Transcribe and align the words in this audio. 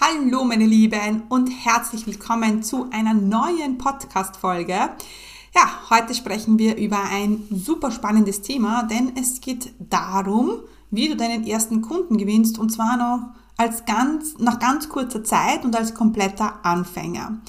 Hallo 0.00 0.44
meine 0.44 0.64
Lieben 0.64 1.24
und 1.28 1.48
herzlich 1.48 2.06
willkommen 2.06 2.62
zu 2.62 2.88
einer 2.92 3.14
neuen 3.14 3.78
Podcast-Folge. 3.78 4.72
Ja, 4.72 5.90
heute 5.90 6.14
sprechen 6.14 6.56
wir 6.56 6.76
über 6.76 7.02
ein 7.02 7.42
super 7.50 7.90
spannendes 7.90 8.40
Thema, 8.40 8.84
denn 8.84 9.16
es 9.16 9.40
geht 9.40 9.72
darum, 9.80 10.60
wie 10.92 11.08
du 11.08 11.16
deinen 11.16 11.44
ersten 11.44 11.82
Kunden 11.82 12.16
gewinnst 12.16 12.60
und 12.60 12.70
zwar 12.70 12.96
noch 12.96 13.30
als 13.56 13.86
ganz, 13.86 14.38
nach 14.38 14.60
ganz 14.60 14.88
kurzer 14.88 15.24
Zeit 15.24 15.64
und 15.64 15.74
als 15.74 15.94
kompletter 15.94 16.64
Anfänger. 16.64 17.40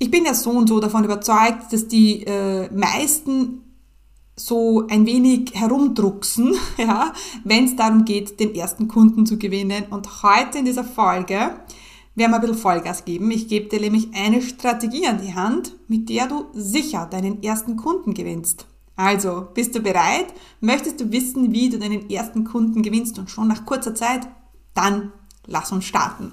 Ich 0.00 0.10
bin 0.10 0.24
ja 0.24 0.34
so 0.34 0.50
und 0.50 0.68
so 0.68 0.80
davon 0.80 1.04
überzeugt, 1.04 1.72
dass 1.72 1.86
die 1.86 2.24
äh, 2.24 2.68
meisten 2.74 3.67
so 4.38 4.86
ein 4.88 5.04
wenig 5.06 5.52
herumdrucksen, 5.54 6.54
ja, 6.78 7.12
wenn 7.44 7.64
es 7.64 7.76
darum 7.76 8.04
geht, 8.04 8.38
den 8.40 8.54
ersten 8.54 8.88
Kunden 8.88 9.26
zu 9.26 9.38
gewinnen. 9.38 9.84
Und 9.90 10.22
heute 10.22 10.58
in 10.58 10.64
dieser 10.64 10.84
Folge 10.84 11.34
werden 11.34 11.60
wir 12.14 12.34
ein 12.34 12.40
bisschen 12.40 12.56
Vollgas 12.56 13.04
geben. 13.04 13.30
Ich 13.30 13.48
gebe 13.48 13.68
dir 13.68 13.80
nämlich 13.80 14.08
eine 14.14 14.42
Strategie 14.42 15.06
an 15.06 15.20
die 15.20 15.34
Hand, 15.34 15.74
mit 15.88 16.08
der 16.08 16.26
du 16.26 16.46
sicher 16.52 17.06
deinen 17.06 17.42
ersten 17.42 17.76
Kunden 17.76 18.14
gewinnst. 18.14 18.66
Also, 18.96 19.46
bist 19.54 19.74
du 19.74 19.80
bereit? 19.80 20.26
Möchtest 20.60 21.00
du 21.00 21.12
wissen, 21.12 21.52
wie 21.52 21.68
du 21.68 21.78
deinen 21.78 22.10
ersten 22.10 22.44
Kunden 22.44 22.82
gewinnst 22.82 23.18
und 23.18 23.30
schon 23.30 23.46
nach 23.46 23.64
kurzer 23.64 23.94
Zeit? 23.94 24.26
Dann 24.74 25.12
lass 25.46 25.70
uns 25.70 25.84
starten. 25.84 26.32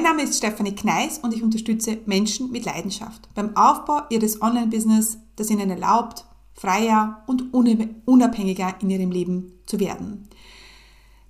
Mein 0.00 0.16
Name 0.16 0.22
ist 0.22 0.38
Stefanie 0.38 0.74
Kneis 0.74 1.18
und 1.18 1.34
ich 1.34 1.42
unterstütze 1.42 1.98
Menschen 2.06 2.50
mit 2.50 2.64
Leidenschaft 2.64 3.28
beim 3.34 3.54
Aufbau 3.54 4.00
ihres 4.08 4.40
Online-Business, 4.40 5.18
das 5.36 5.50
ihnen 5.50 5.68
erlaubt, 5.68 6.24
freier 6.54 7.22
und 7.26 7.52
unabhängiger 7.52 8.76
in 8.80 8.88
ihrem 8.88 9.10
Leben 9.10 9.60
zu 9.66 9.78
werden. 9.78 10.26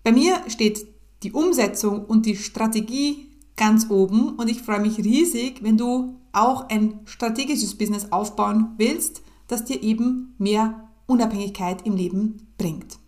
Bei 0.04 0.12
mir 0.12 0.36
steht 0.46 0.86
die 1.24 1.32
Umsetzung 1.32 2.04
und 2.04 2.26
die 2.26 2.36
Strategie 2.36 3.32
ganz 3.56 3.90
oben 3.90 4.36
und 4.36 4.48
ich 4.48 4.62
freue 4.62 4.78
mich 4.78 4.98
riesig, 4.98 5.64
wenn 5.64 5.76
du 5.76 6.20
auch 6.30 6.68
ein 6.68 7.00
strategisches 7.06 7.76
Business 7.76 8.12
aufbauen 8.12 8.74
willst, 8.76 9.22
das 9.48 9.64
dir 9.64 9.82
eben 9.82 10.36
mehr 10.38 10.88
Unabhängigkeit 11.08 11.84
im 11.84 11.96
Leben 11.96 12.46
bringt. 12.56 13.00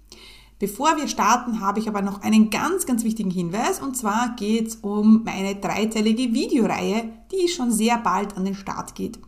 Bevor 0.63 0.97
wir 0.97 1.09
starten, 1.09 1.59
habe 1.59 1.81
ich 1.81 1.89
aber 1.89 2.03
noch 2.03 2.23
einen 2.23 2.49
ganz, 2.49 2.87
ganz 2.87 3.03
wichtigen 3.03 3.33
Hinweis 3.33 3.81
und 3.81 3.97
zwar 3.97 4.37
geht 4.37 4.69
es 4.69 4.77
um 4.77 5.25
meine 5.25 5.57
dreiteilige 5.57 6.33
Videoreihe, 6.33 7.09
die 7.33 7.49
schon 7.49 7.73
sehr 7.73 7.99
bald 7.99 8.37
an 8.37 8.45
den 8.45 8.55
Start 8.55 8.95
geht. 8.95 9.19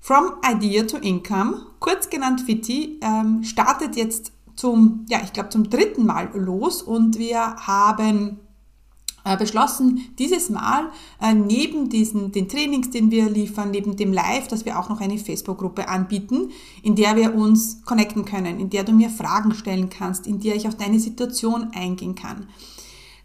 From 0.00 0.36
Idea 0.42 0.84
to 0.84 0.96
Income, 0.96 1.66
kurz 1.78 2.08
genannt 2.08 2.40
FITI, 2.40 3.00
ähm, 3.02 3.42
startet 3.44 3.96
jetzt 3.96 4.32
zum, 4.56 5.04
ja, 5.10 5.20
ich 5.22 5.34
glaube 5.34 5.50
zum 5.50 5.68
dritten 5.68 6.06
Mal 6.06 6.30
los 6.32 6.80
und 6.80 7.18
wir 7.18 7.56
haben 7.56 8.40
beschlossen, 9.36 10.00
dieses 10.18 10.50
Mal 10.50 10.90
äh, 11.20 11.34
neben 11.34 11.88
diesen, 11.88 12.32
den 12.32 12.48
Trainings, 12.48 12.90
den 12.90 13.10
wir 13.10 13.28
liefern, 13.28 13.70
neben 13.70 13.96
dem 13.96 14.12
Live, 14.12 14.48
dass 14.48 14.64
wir 14.64 14.78
auch 14.78 14.88
noch 14.88 15.00
eine 15.00 15.18
Facebook-Gruppe 15.18 15.88
anbieten, 15.88 16.50
in 16.82 16.96
der 16.96 17.16
wir 17.16 17.34
uns 17.34 17.82
connecten 17.84 18.24
können, 18.24 18.58
in 18.60 18.70
der 18.70 18.84
du 18.84 18.92
mir 18.92 19.10
Fragen 19.10 19.54
stellen 19.54 19.90
kannst, 19.90 20.26
in 20.26 20.40
der 20.40 20.56
ich 20.56 20.66
auf 20.68 20.76
deine 20.76 21.00
Situation 21.00 21.70
eingehen 21.74 22.14
kann. 22.14 22.46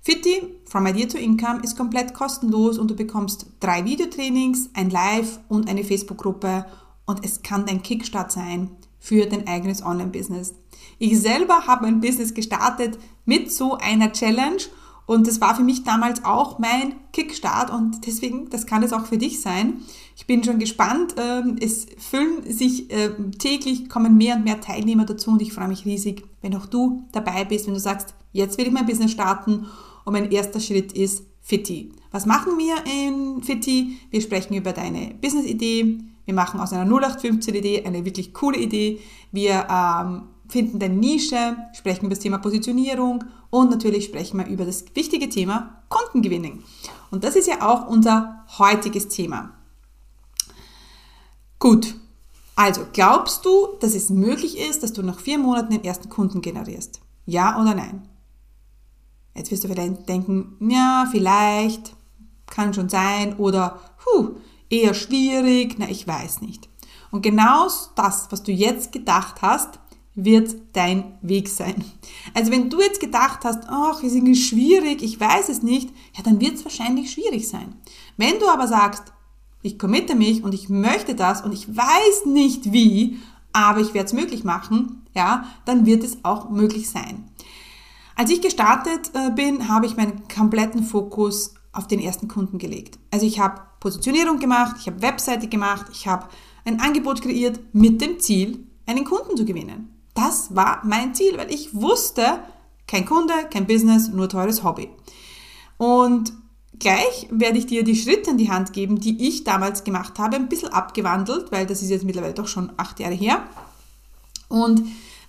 Fitti 0.01 0.43
From 0.65 0.85
Idea 0.85 1.07
to 1.07 1.17
Income 1.17 1.61
ist 1.63 1.75
komplett 1.75 2.13
kostenlos 2.13 2.77
und 2.77 2.91
du 2.91 2.95
bekommst 2.95 3.47
drei 3.59 3.85
Videotrainings, 3.85 4.69
ein 4.73 4.91
Live 4.91 5.39
und 5.47 5.67
eine 5.67 5.83
Facebook-Gruppe 5.83 6.65
und 7.05 7.25
es 7.25 7.41
kann 7.41 7.65
dein 7.65 7.81
Kickstart 7.81 8.31
sein 8.31 8.69
für 8.99 9.25
dein 9.25 9.47
eigenes 9.47 9.83
Online-Business. 9.83 10.53
Ich 10.99 11.19
selber 11.19 11.67
habe 11.67 11.85
mein 11.85 12.01
Business 12.01 12.33
gestartet 12.33 12.97
mit 13.25 13.51
so 13.51 13.77
einer 13.77 14.11
Challenge 14.11 14.61
und 15.05 15.27
das 15.27 15.39
war 15.39 15.55
für 15.55 15.63
mich 15.63 15.83
damals 15.83 16.25
auch 16.25 16.57
mein 16.57 16.95
Kickstart 17.13 17.69
und 17.69 18.05
deswegen, 18.07 18.49
das 18.49 18.65
kann 18.65 18.81
es 18.81 18.91
auch 18.91 19.05
für 19.05 19.17
dich 19.17 19.39
sein. 19.39 19.81
Ich 20.15 20.25
bin 20.25 20.43
schon 20.43 20.57
gespannt. 20.57 21.15
Ähm, 21.17 21.57
es 21.59 21.85
füllen 21.97 22.51
sich 22.51 22.91
ähm, 22.91 23.31
täglich, 23.37 23.87
kommen 23.87 24.17
mehr 24.17 24.35
und 24.35 24.45
mehr 24.45 24.61
Teilnehmer 24.61 25.05
dazu 25.05 25.31
und 25.31 25.41
ich 25.41 25.53
freue 25.53 25.67
mich 25.67 25.85
riesig, 25.85 26.23
wenn 26.41 26.55
auch 26.55 26.65
du 26.65 27.03
dabei 27.11 27.45
bist, 27.45 27.67
wenn 27.67 27.75
du 27.75 27.79
sagst, 27.79 28.15
jetzt 28.31 28.57
will 28.57 28.65
ich 28.65 28.73
mein 28.73 28.87
Business 28.87 29.11
starten 29.11 29.67
und 30.05 30.13
mein 30.13 30.31
erster 30.31 30.59
Schritt 30.59 30.93
ist 30.93 31.23
Fitti. 31.41 31.91
Was 32.11 32.25
machen 32.25 32.53
wir 32.57 32.75
in 32.91 33.43
Fitti? 33.43 33.99
Wir 34.09 34.21
sprechen 34.21 34.55
über 34.55 34.73
deine 34.73 35.13
Business-Idee. 35.21 35.99
Wir 36.25 36.33
machen 36.33 36.59
aus 36.59 36.73
einer 36.73 36.91
0815-Idee 36.91 37.85
eine 37.85 38.03
wirklich 38.03 38.33
coole 38.33 38.57
Idee. 38.57 38.99
Wir 39.31 39.67
ähm, 39.69 40.23
finden 40.49 40.79
deine 40.79 40.95
Nische, 40.95 41.57
sprechen 41.73 42.05
über 42.05 42.15
das 42.15 42.19
Thema 42.19 42.37
Positionierung 42.37 43.23
und 43.49 43.69
natürlich 43.69 44.05
sprechen 44.05 44.37
wir 44.39 44.47
über 44.47 44.65
das 44.65 44.85
wichtige 44.93 45.29
Thema 45.29 45.81
Kundengewinnung. 45.89 46.63
Und 47.11 47.23
das 47.23 47.35
ist 47.35 47.47
ja 47.47 47.61
auch 47.61 47.87
unser 47.87 48.45
heutiges 48.57 49.07
Thema. 49.07 49.51
Gut, 51.59 51.95
also 52.55 52.85
glaubst 52.93 53.45
du, 53.45 53.69
dass 53.79 53.95
es 53.95 54.09
möglich 54.09 54.57
ist, 54.57 54.83
dass 54.83 54.93
du 54.93 55.01
nach 55.01 55.19
vier 55.19 55.37
Monaten 55.37 55.71
den 55.71 55.83
ersten 55.83 56.09
Kunden 56.09 56.41
generierst? 56.41 57.01
Ja 57.25 57.59
oder 57.59 57.73
nein? 57.73 58.07
Jetzt 59.35 59.51
wirst 59.51 59.63
du 59.63 59.67
vielleicht 59.67 60.07
denken, 60.07 60.57
ja, 60.61 61.07
vielleicht, 61.11 61.95
kann 62.47 62.73
schon 62.73 62.89
sein 62.89 63.35
oder 63.37 63.79
huh, 64.05 64.35
eher 64.69 64.93
schwierig, 64.93 65.75
na, 65.77 65.89
ich 65.89 66.07
weiß 66.07 66.41
nicht. 66.41 66.69
Und 67.11 67.21
genau 67.21 67.67
das, 67.95 68.27
was 68.29 68.43
du 68.43 68.51
jetzt 68.51 68.91
gedacht 68.91 69.41
hast, 69.41 69.79
wird 70.15 70.55
dein 70.73 71.17
Weg 71.21 71.49
sein. 71.49 71.83
Also 72.33 72.51
wenn 72.51 72.69
du 72.69 72.79
jetzt 72.81 73.01
gedacht 73.01 73.43
hast, 73.43 73.63
ach, 73.67 74.01
ist 74.01 74.15
irgendwie 74.15 74.35
schwierig, 74.35 75.03
ich 75.03 75.19
weiß 75.19 75.49
es 75.49 75.61
nicht, 75.61 75.89
ja, 76.15 76.23
dann 76.23 76.39
wird 76.39 76.55
es 76.55 76.63
wahrscheinlich 76.63 77.11
schwierig 77.11 77.47
sein. 77.47 77.75
Wenn 78.15 78.39
du 78.39 78.47
aber 78.47 78.67
sagst, 78.67 79.03
ich 79.61 79.77
committe 79.77 80.15
mich 80.15 80.43
und 80.43 80.53
ich 80.53 80.69
möchte 80.69 81.15
das 81.15 81.41
und 81.41 81.51
ich 81.51 81.67
weiß 81.75 82.25
nicht 82.27 82.71
wie, 82.71 83.17
aber 83.51 83.81
ich 83.81 83.93
werde 83.93 84.07
es 84.07 84.13
möglich 84.13 84.43
machen, 84.43 85.05
ja, 85.13 85.45
dann 85.65 85.85
wird 85.85 86.03
es 86.03 86.23
auch 86.23 86.49
möglich 86.49 86.89
sein. 86.89 87.29
Als 88.15 88.29
ich 88.29 88.41
gestartet 88.41 89.11
äh, 89.13 89.31
bin, 89.31 89.67
habe 89.67 89.85
ich 89.85 89.97
meinen 89.97 90.27
kompletten 90.33 90.83
Fokus 90.83 91.55
auf 91.73 91.87
den 91.87 91.99
ersten 91.99 92.29
Kunden 92.29 92.57
gelegt. 92.57 92.97
Also 93.11 93.25
ich 93.25 93.39
habe 93.39 93.61
Positionierung 93.81 94.39
gemacht, 94.39 94.77
ich 94.79 94.87
habe 94.87 95.01
Webseite 95.01 95.47
gemacht, 95.47 95.87
ich 95.91 96.07
habe 96.07 96.27
ein 96.63 96.79
Angebot 96.79 97.21
kreiert 97.21 97.59
mit 97.73 97.99
dem 98.01 98.19
Ziel, 98.19 98.65
einen 98.85 99.03
Kunden 99.03 99.35
zu 99.35 99.43
gewinnen. 99.45 99.94
Das 100.25 100.55
war 100.55 100.81
mein 100.83 101.13
Ziel, 101.13 101.37
weil 101.37 101.53
ich 101.53 101.75
wusste, 101.75 102.39
kein 102.87 103.05
Kunde, 103.05 103.33
kein 103.51 103.67
Business, 103.67 104.07
nur 104.07 104.27
teures 104.27 104.63
Hobby. 104.63 104.89
Und 105.77 106.33
gleich 106.79 107.27
werde 107.29 107.59
ich 107.59 107.67
dir 107.67 107.83
die 107.83 107.95
Schritte 107.95 108.31
in 108.31 108.39
die 108.39 108.49
Hand 108.49 108.73
geben, 108.73 108.99
die 108.99 109.27
ich 109.27 109.43
damals 109.43 109.83
gemacht 109.83 110.17
habe, 110.17 110.37
ein 110.37 110.49
bisschen 110.49 110.69
abgewandelt, 110.69 111.51
weil 111.51 111.67
das 111.67 111.83
ist 111.83 111.91
jetzt 111.91 112.05
mittlerweile 112.05 112.33
doch 112.33 112.47
schon 112.47 112.71
acht 112.77 112.99
Jahre 112.99 113.13
her. 113.13 113.43
Und 114.47 114.81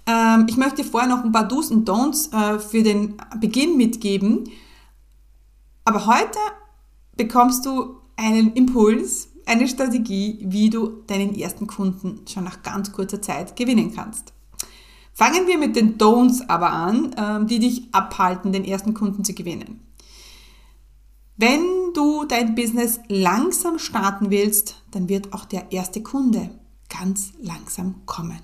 ähm, 0.06 0.46
ich 0.48 0.56
möchte 0.56 0.82
vorher 0.82 1.10
noch 1.10 1.22
ein 1.22 1.32
paar 1.32 1.46
Do's 1.46 1.70
und 1.70 1.86
Don'ts 1.86 2.32
äh, 2.32 2.58
für 2.58 2.82
den 2.82 3.18
Beginn 3.38 3.76
mitgeben. 3.76 4.48
Aber 5.84 6.06
heute 6.06 6.38
bekommst 7.18 7.66
du 7.66 7.96
einen 8.16 8.54
Impuls, 8.54 9.28
eine 9.44 9.68
Strategie, 9.68 10.38
wie 10.40 10.70
du 10.70 11.02
deinen 11.06 11.34
ersten 11.34 11.66
Kunden 11.66 12.22
schon 12.26 12.44
nach 12.44 12.62
ganz 12.62 12.92
kurzer 12.92 13.20
Zeit 13.20 13.56
gewinnen 13.56 13.94
kannst. 13.94 14.32
Fangen 15.16 15.46
wir 15.46 15.56
mit 15.56 15.76
den 15.76 15.96
Don'ts 15.96 16.46
aber 16.46 16.70
an, 16.70 17.14
ähm, 17.16 17.46
die 17.46 17.58
dich 17.58 17.88
abhalten, 17.92 18.52
den 18.52 18.66
ersten 18.66 18.92
Kunden 18.92 19.24
zu 19.24 19.32
gewinnen. 19.32 19.80
Wenn 21.38 21.94
du 21.94 22.26
dein 22.26 22.54
Business 22.54 23.00
langsam 23.08 23.78
starten 23.78 24.28
willst, 24.28 24.82
dann 24.90 25.08
wird 25.08 25.32
auch 25.32 25.46
der 25.46 25.72
erste 25.72 26.02
Kunde 26.02 26.50
ganz 26.90 27.32
langsam 27.40 28.04
kommen. 28.04 28.40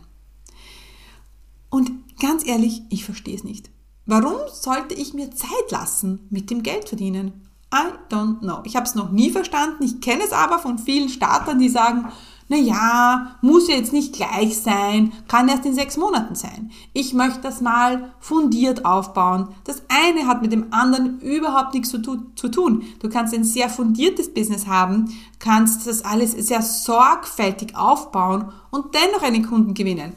Und 1.69 1.91
ganz 2.19 2.47
ehrlich, 2.47 2.81
ich 2.89 3.05
verstehe 3.05 3.37
es 3.37 3.45
nicht. 3.45 3.69
Warum 4.07 4.37
sollte 4.51 4.95
ich 4.95 5.13
mir 5.13 5.31
Zeit 5.31 5.71
lassen 5.71 6.27
mit 6.31 6.51
dem 6.51 6.63
Geld 6.63 6.89
verdienen? 6.89 7.49
I 7.71 7.93
don't 8.11 8.39
know. 8.39 8.61
Ich 8.65 8.77
habe 8.77 8.87
es 8.87 8.95
noch 8.95 9.11
nie 9.11 9.31
verstanden. 9.31 9.83
Ich 9.83 10.01
kenne 10.01 10.25
es 10.25 10.33
aber 10.33 10.59
von 10.59 10.79
vielen 10.79 11.11
Startern, 11.11 11.59
die 11.59 11.69
sagen, 11.69 12.11
naja, 12.53 13.37
muss 13.41 13.67
ja 13.69 13.77
jetzt 13.77 13.95
nicht 13.95 14.15
gleich 14.15 14.59
sein, 14.59 15.13
kann 15.27 15.49
erst 15.49 15.65
in 15.65 15.75
sechs 15.75 15.97
Monaten 15.97 16.35
sein. 16.35 16.71
Ich 16.93 17.15
möchte 17.15 17.41
das 17.41 17.63
mal 17.63 18.13
fundiert 18.21 18.85
aufbauen. 18.85 19.49
Das 19.65 19.83
eine 19.89 20.27
hat 20.27 20.43
mit 20.43 20.53
dem 20.53 20.67
anderen 20.71 21.19
überhaupt 21.21 21.73
nichts 21.73 21.89
zu, 21.89 22.01
zu 22.01 22.49
tun. 22.49 22.83
Du 23.01 23.09
kannst 23.09 23.33
ein 23.33 23.45
sehr 23.45 23.71
fundiertes 23.71 24.35
Business 24.35 24.67
haben, 24.67 25.17
kannst 25.39 25.87
das 25.87 26.05
alles 26.05 26.33
sehr 26.33 26.61
sorgfältig 26.61 27.75
aufbauen 27.75 28.53
und 28.71 28.95
dennoch 28.95 29.23
einen 29.23 29.47
Kunden 29.47 29.73
gewinnen. 29.73 30.13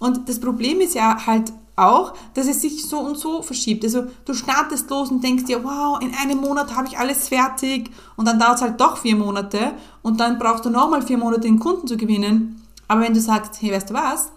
Und 0.00 0.28
das 0.28 0.40
Problem 0.40 0.80
ist 0.80 0.96
ja 0.96 1.24
halt 1.24 1.52
auch, 1.76 2.14
dass 2.34 2.46
es 2.46 2.62
sich 2.62 2.86
so 2.86 2.98
und 2.98 3.18
so 3.18 3.42
verschiebt. 3.42 3.84
Also 3.84 4.06
du 4.24 4.34
startest 4.34 4.88
los 4.90 5.10
und 5.10 5.22
denkst 5.22 5.44
dir, 5.44 5.62
wow, 5.62 6.00
in 6.00 6.12
einem 6.14 6.40
Monat 6.40 6.74
habe 6.74 6.88
ich 6.88 6.98
alles 6.98 7.28
fertig 7.28 7.90
und 8.16 8.26
dann 8.26 8.38
dauert 8.38 8.56
es 8.56 8.62
halt 8.62 8.80
doch 8.80 8.96
vier 8.96 9.16
Monate 9.16 9.72
und 10.02 10.18
dann 10.18 10.38
brauchst 10.38 10.64
du 10.64 10.70
nochmal 10.70 11.02
vier 11.02 11.18
Monate, 11.18 11.42
den 11.42 11.58
Kunden 11.58 11.86
zu 11.86 11.96
gewinnen. 11.96 12.62
Aber 12.88 13.02
wenn 13.02 13.14
du 13.14 13.20
sagst, 13.20 13.60
hey, 13.60 13.72
weißt 13.72 13.90
du 13.90 13.94
was, 13.94 14.30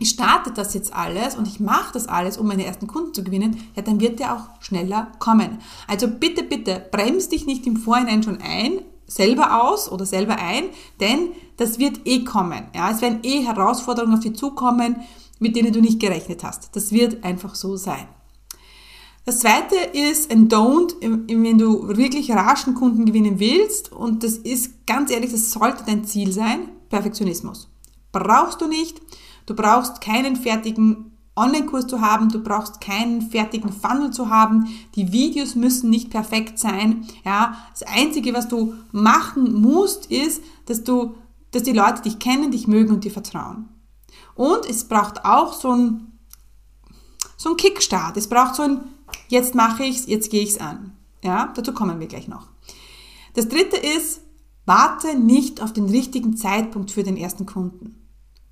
ich 0.00 0.10
starte 0.10 0.52
das 0.52 0.74
jetzt 0.74 0.92
alles 0.92 1.34
und 1.34 1.48
ich 1.48 1.60
mache 1.60 1.92
das 1.92 2.06
alles, 2.06 2.38
um 2.38 2.46
meine 2.46 2.64
ersten 2.64 2.86
Kunden 2.86 3.14
zu 3.14 3.24
gewinnen, 3.24 3.56
ja, 3.74 3.82
dann 3.82 4.00
wird 4.00 4.20
der 4.20 4.34
auch 4.34 4.60
schneller 4.60 5.08
kommen. 5.18 5.58
Also 5.86 6.08
bitte, 6.08 6.42
bitte, 6.42 6.84
bremst 6.90 7.32
dich 7.32 7.46
nicht 7.46 7.66
im 7.66 7.76
Vorhinein 7.76 8.22
schon 8.22 8.38
ein, 8.40 8.80
selber 9.06 9.64
aus 9.64 9.90
oder 9.90 10.06
selber 10.06 10.36
ein, 10.38 10.64
denn 11.00 11.30
das 11.56 11.78
wird 11.78 12.00
eh 12.04 12.24
kommen. 12.24 12.68
Ja, 12.74 12.90
es 12.90 13.00
werden 13.00 13.20
eh 13.22 13.44
Herausforderungen 13.44 14.14
auf 14.14 14.20
dich 14.20 14.36
zukommen, 14.36 14.96
mit 15.38 15.56
denen 15.56 15.72
du 15.72 15.80
nicht 15.80 16.00
gerechnet 16.00 16.44
hast. 16.44 16.74
Das 16.74 16.92
wird 16.92 17.24
einfach 17.24 17.54
so 17.54 17.76
sein. 17.76 18.08
Das 19.24 19.40
zweite 19.40 19.74
ist 19.92 20.32
ein 20.32 20.48
Don't, 20.48 20.94
wenn 21.00 21.58
du 21.58 21.86
wirklich 21.88 22.30
raschen 22.30 22.74
Kunden 22.74 23.04
gewinnen 23.04 23.38
willst. 23.38 23.92
Und 23.92 24.24
das 24.24 24.38
ist 24.38 24.86
ganz 24.86 25.10
ehrlich, 25.10 25.32
das 25.32 25.50
sollte 25.50 25.84
dein 25.84 26.04
Ziel 26.04 26.32
sein. 26.32 26.70
Perfektionismus. 26.88 27.68
Brauchst 28.10 28.60
du 28.60 28.66
nicht. 28.66 29.00
Du 29.44 29.54
brauchst 29.54 30.00
keinen 30.00 30.36
fertigen 30.36 31.12
Online-Kurs 31.38 31.86
zu 31.86 32.00
haben, 32.00 32.28
du 32.28 32.42
brauchst 32.42 32.80
keinen 32.80 33.22
fertigen 33.22 33.72
Funnel 33.72 34.10
zu 34.10 34.28
haben, 34.28 34.66
die 34.96 35.12
Videos 35.12 35.54
müssen 35.54 35.88
nicht 35.88 36.10
perfekt 36.10 36.58
sein. 36.58 37.06
Ja, 37.24 37.56
das 37.70 37.84
Einzige, 37.84 38.34
was 38.34 38.48
du 38.48 38.74
machen 38.92 39.60
musst, 39.60 40.06
ist, 40.06 40.42
dass 40.66 40.84
du, 40.84 41.14
dass 41.52 41.62
die 41.62 41.72
Leute 41.72 42.02
dich 42.02 42.18
kennen, 42.18 42.50
dich 42.50 42.66
mögen 42.66 42.92
und 42.92 43.04
dir 43.04 43.12
vertrauen. 43.12 43.68
Und 44.38 44.66
es 44.70 44.84
braucht 44.84 45.24
auch 45.24 45.52
so 45.52 45.72
ein, 45.72 46.12
so 47.36 47.50
ein 47.50 47.56
Kickstart. 47.56 48.16
Es 48.16 48.28
braucht 48.28 48.54
so 48.54 48.62
ein, 48.62 48.80
jetzt 49.26 49.56
mache 49.56 49.82
ich's, 49.82 50.06
jetzt 50.06 50.30
gehe 50.30 50.44
ich's 50.44 50.58
an. 50.58 50.92
Ja, 51.24 51.52
dazu 51.56 51.72
kommen 51.72 51.98
wir 51.98 52.06
gleich 52.06 52.28
noch. 52.28 52.46
Das 53.34 53.48
dritte 53.48 53.76
ist, 53.76 54.20
warte 54.64 55.18
nicht 55.18 55.60
auf 55.60 55.72
den 55.72 55.86
richtigen 55.86 56.36
Zeitpunkt 56.36 56.92
für 56.92 57.02
den 57.02 57.16
ersten 57.16 57.46
Kunden. 57.46 58.06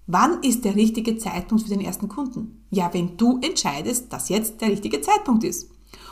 Wann 0.08 0.42
ist 0.42 0.64
der 0.64 0.74
richtige 0.74 1.18
Zeitpunkt 1.18 1.62
für 1.62 1.70
den 1.70 1.80
ersten 1.80 2.08
Kunden? 2.08 2.66
Ja, 2.70 2.92
wenn 2.92 3.16
du 3.16 3.38
entscheidest, 3.40 4.12
dass 4.12 4.28
jetzt 4.28 4.60
der 4.62 4.70
richtige 4.70 5.00
Zeitpunkt 5.00 5.44
ist. 5.44 5.70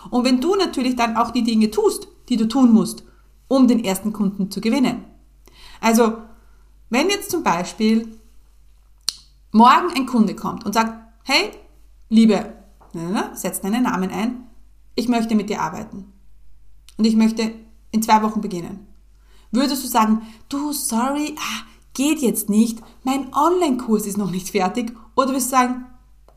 Und 0.08 0.24
wenn 0.24 0.40
du 0.40 0.54
natürlich 0.54 0.94
dann 0.94 1.16
auch 1.16 1.32
die 1.32 1.42
Dinge 1.42 1.72
tust, 1.72 2.06
die 2.28 2.36
du 2.36 2.46
tun 2.46 2.72
musst, 2.72 3.02
um 3.48 3.66
den 3.66 3.84
ersten 3.84 4.12
Kunden 4.12 4.52
zu 4.52 4.60
gewinnen. 4.60 5.04
Also, 5.80 6.12
wenn 6.90 7.10
jetzt 7.10 7.32
zum 7.32 7.42
Beispiel 7.42 8.16
morgen 9.54 9.92
ein 9.94 10.06
Kunde 10.06 10.34
kommt 10.34 10.66
und 10.66 10.72
sagt, 10.72 10.92
hey, 11.22 11.52
liebe, 12.08 12.54
setz 13.34 13.60
deinen 13.60 13.84
Namen 13.84 14.10
ein, 14.10 14.48
ich 14.96 15.08
möchte 15.08 15.36
mit 15.36 15.48
dir 15.48 15.62
arbeiten. 15.62 16.12
Und 16.98 17.04
ich 17.04 17.14
möchte 17.14 17.52
in 17.92 18.02
zwei 18.02 18.20
Wochen 18.22 18.40
beginnen. 18.40 18.88
Würdest 19.52 19.84
du 19.84 19.88
sagen, 19.88 20.22
du, 20.48 20.72
sorry, 20.72 21.36
ah, 21.38 21.62
geht 21.92 22.18
jetzt 22.18 22.50
nicht, 22.50 22.80
mein 23.04 23.32
Online-Kurs 23.32 24.06
ist 24.06 24.18
noch 24.18 24.32
nicht 24.32 24.50
fertig? 24.50 24.92
Oder 25.14 25.32
wirst 25.32 25.52
du 25.52 25.56
sagen, 25.56 25.86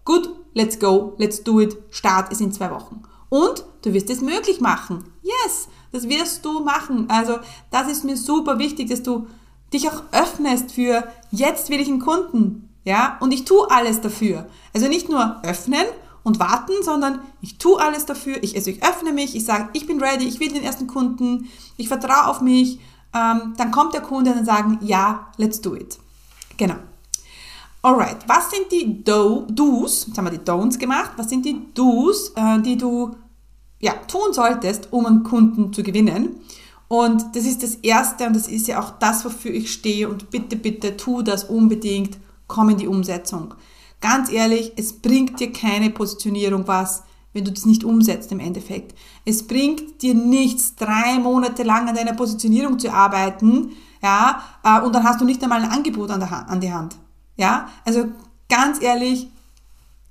gut, 0.05 0.29
let's 0.53 0.79
go, 0.79 1.15
let's 1.17 1.43
do 1.43 1.59
it, 1.59 1.75
Start 1.89 2.31
ist 2.31 2.41
in 2.41 2.51
zwei 2.51 2.69
Wochen. 2.69 3.01
Und 3.29 3.65
du 3.81 3.93
wirst 3.93 4.11
es 4.11 4.21
möglich 4.21 4.61
machen. 4.61 5.05
Yes, 5.23 5.69
das 5.91 6.07
wirst 6.07 6.45
du 6.45 6.63
machen. 6.63 7.09
Also 7.09 7.39
das 7.71 7.91
ist 7.91 8.03
mir 8.03 8.15
super 8.15 8.59
wichtig, 8.59 8.89
dass 8.89 9.01
du 9.01 9.25
dich 9.73 9.89
auch 9.89 10.03
öffnest 10.11 10.71
für, 10.71 11.11
jetzt 11.31 11.71
will 11.71 11.81
ich 11.81 11.87
einen 11.87 11.99
Kunden. 11.99 12.66
Ja, 12.87 13.17
und 13.19 13.33
ich 13.33 13.43
tue 13.43 13.69
alles 13.69 13.99
dafür. 13.99 14.47
Also 14.73 14.87
nicht 14.87 15.09
nur 15.09 15.43
öffnen 15.43 15.83
und 16.23 16.39
warten, 16.39 16.71
sondern 16.81 17.19
ich 17.41 17.57
tue 17.57 17.77
alles 17.81 18.05
dafür. 18.05 18.41
Ich, 18.41 18.55
also 18.55 18.71
ich 18.71 18.81
öffne 18.81 19.11
mich, 19.11 19.35
ich 19.35 19.43
sage, 19.43 19.67
ich 19.73 19.85
bin 19.85 20.01
ready, 20.01 20.25
ich 20.25 20.39
will 20.39 20.53
den 20.53 20.63
ersten 20.63 20.87
Kunden, 20.87 21.49
ich 21.75 21.89
vertraue 21.89 22.27
auf 22.27 22.39
mich. 22.39 22.79
Ähm, 23.13 23.55
dann 23.57 23.71
kommt 23.71 23.93
der 23.93 23.99
Kunde 23.99 24.31
und 24.31 24.37
dann 24.37 24.45
sagen, 24.45 24.79
ja, 24.79 25.33
let's 25.35 25.59
do 25.59 25.75
it. 25.75 25.99
Genau. 26.55 26.77
Alright, 27.81 28.19
was 28.25 28.51
sind 28.51 28.71
die 28.71 29.03
Do, 29.03 29.45
Do's, 29.49 30.05
jetzt 30.07 30.17
haben 30.17 30.23
wir 30.23 30.37
die 30.37 30.49
Don'ts 30.49 30.79
gemacht, 30.79 31.11
was 31.17 31.27
sind 31.27 31.43
die 31.43 31.59
Do's, 31.73 32.31
äh, 32.37 32.61
die 32.61 32.77
du 32.77 33.17
ja, 33.81 33.95
tun 34.07 34.31
solltest, 34.31 34.93
um 34.93 35.05
einen 35.05 35.23
Kunden 35.23 35.73
zu 35.73 35.83
gewinnen? 35.83 36.37
Und 36.87 37.35
das 37.35 37.43
ist 37.43 37.63
das 37.63 37.75
Erste 37.75 38.27
und 38.27 38.33
das 38.33 38.47
ist 38.47 38.69
ja 38.69 38.79
auch 38.79 38.91
das, 38.91 39.25
wofür 39.25 39.51
ich 39.51 39.73
stehe 39.73 40.07
und 40.07 40.29
bitte, 40.29 40.55
bitte 40.55 40.95
tu 40.95 41.21
das 41.21 41.43
unbedingt 41.43 42.17
komm 42.47 42.69
in 42.69 42.77
die 42.77 42.88
Umsetzung. 42.88 43.53
Ganz 44.01 44.31
ehrlich, 44.31 44.73
es 44.75 44.94
bringt 44.94 45.39
dir 45.39 45.51
keine 45.51 45.89
Positionierung 45.89 46.67
was, 46.67 47.03
wenn 47.33 47.45
du 47.45 47.51
das 47.51 47.65
nicht 47.65 47.83
umsetzt 47.83 48.31
im 48.31 48.39
Endeffekt. 48.39 48.97
Es 49.25 49.45
bringt 49.45 50.01
dir 50.01 50.13
nichts, 50.13 50.75
drei 50.75 51.19
Monate 51.19 51.63
lang 51.63 51.88
an 51.88 51.95
deiner 51.95 52.13
Positionierung 52.13 52.79
zu 52.79 52.91
arbeiten, 52.91 53.71
ja, 54.01 54.41
äh, 54.63 54.81
und 54.81 54.94
dann 54.94 55.03
hast 55.03 55.21
du 55.21 55.25
nicht 55.25 55.44
einmal 55.44 55.63
ein 55.63 55.71
Angebot 55.71 56.11
an, 56.11 56.19
der, 56.19 56.49
an 56.49 56.61
die 56.61 56.71
Hand. 56.71 56.95
Ja, 57.35 57.69
also 57.85 58.05
ganz 58.49 58.81
ehrlich, 58.81 59.27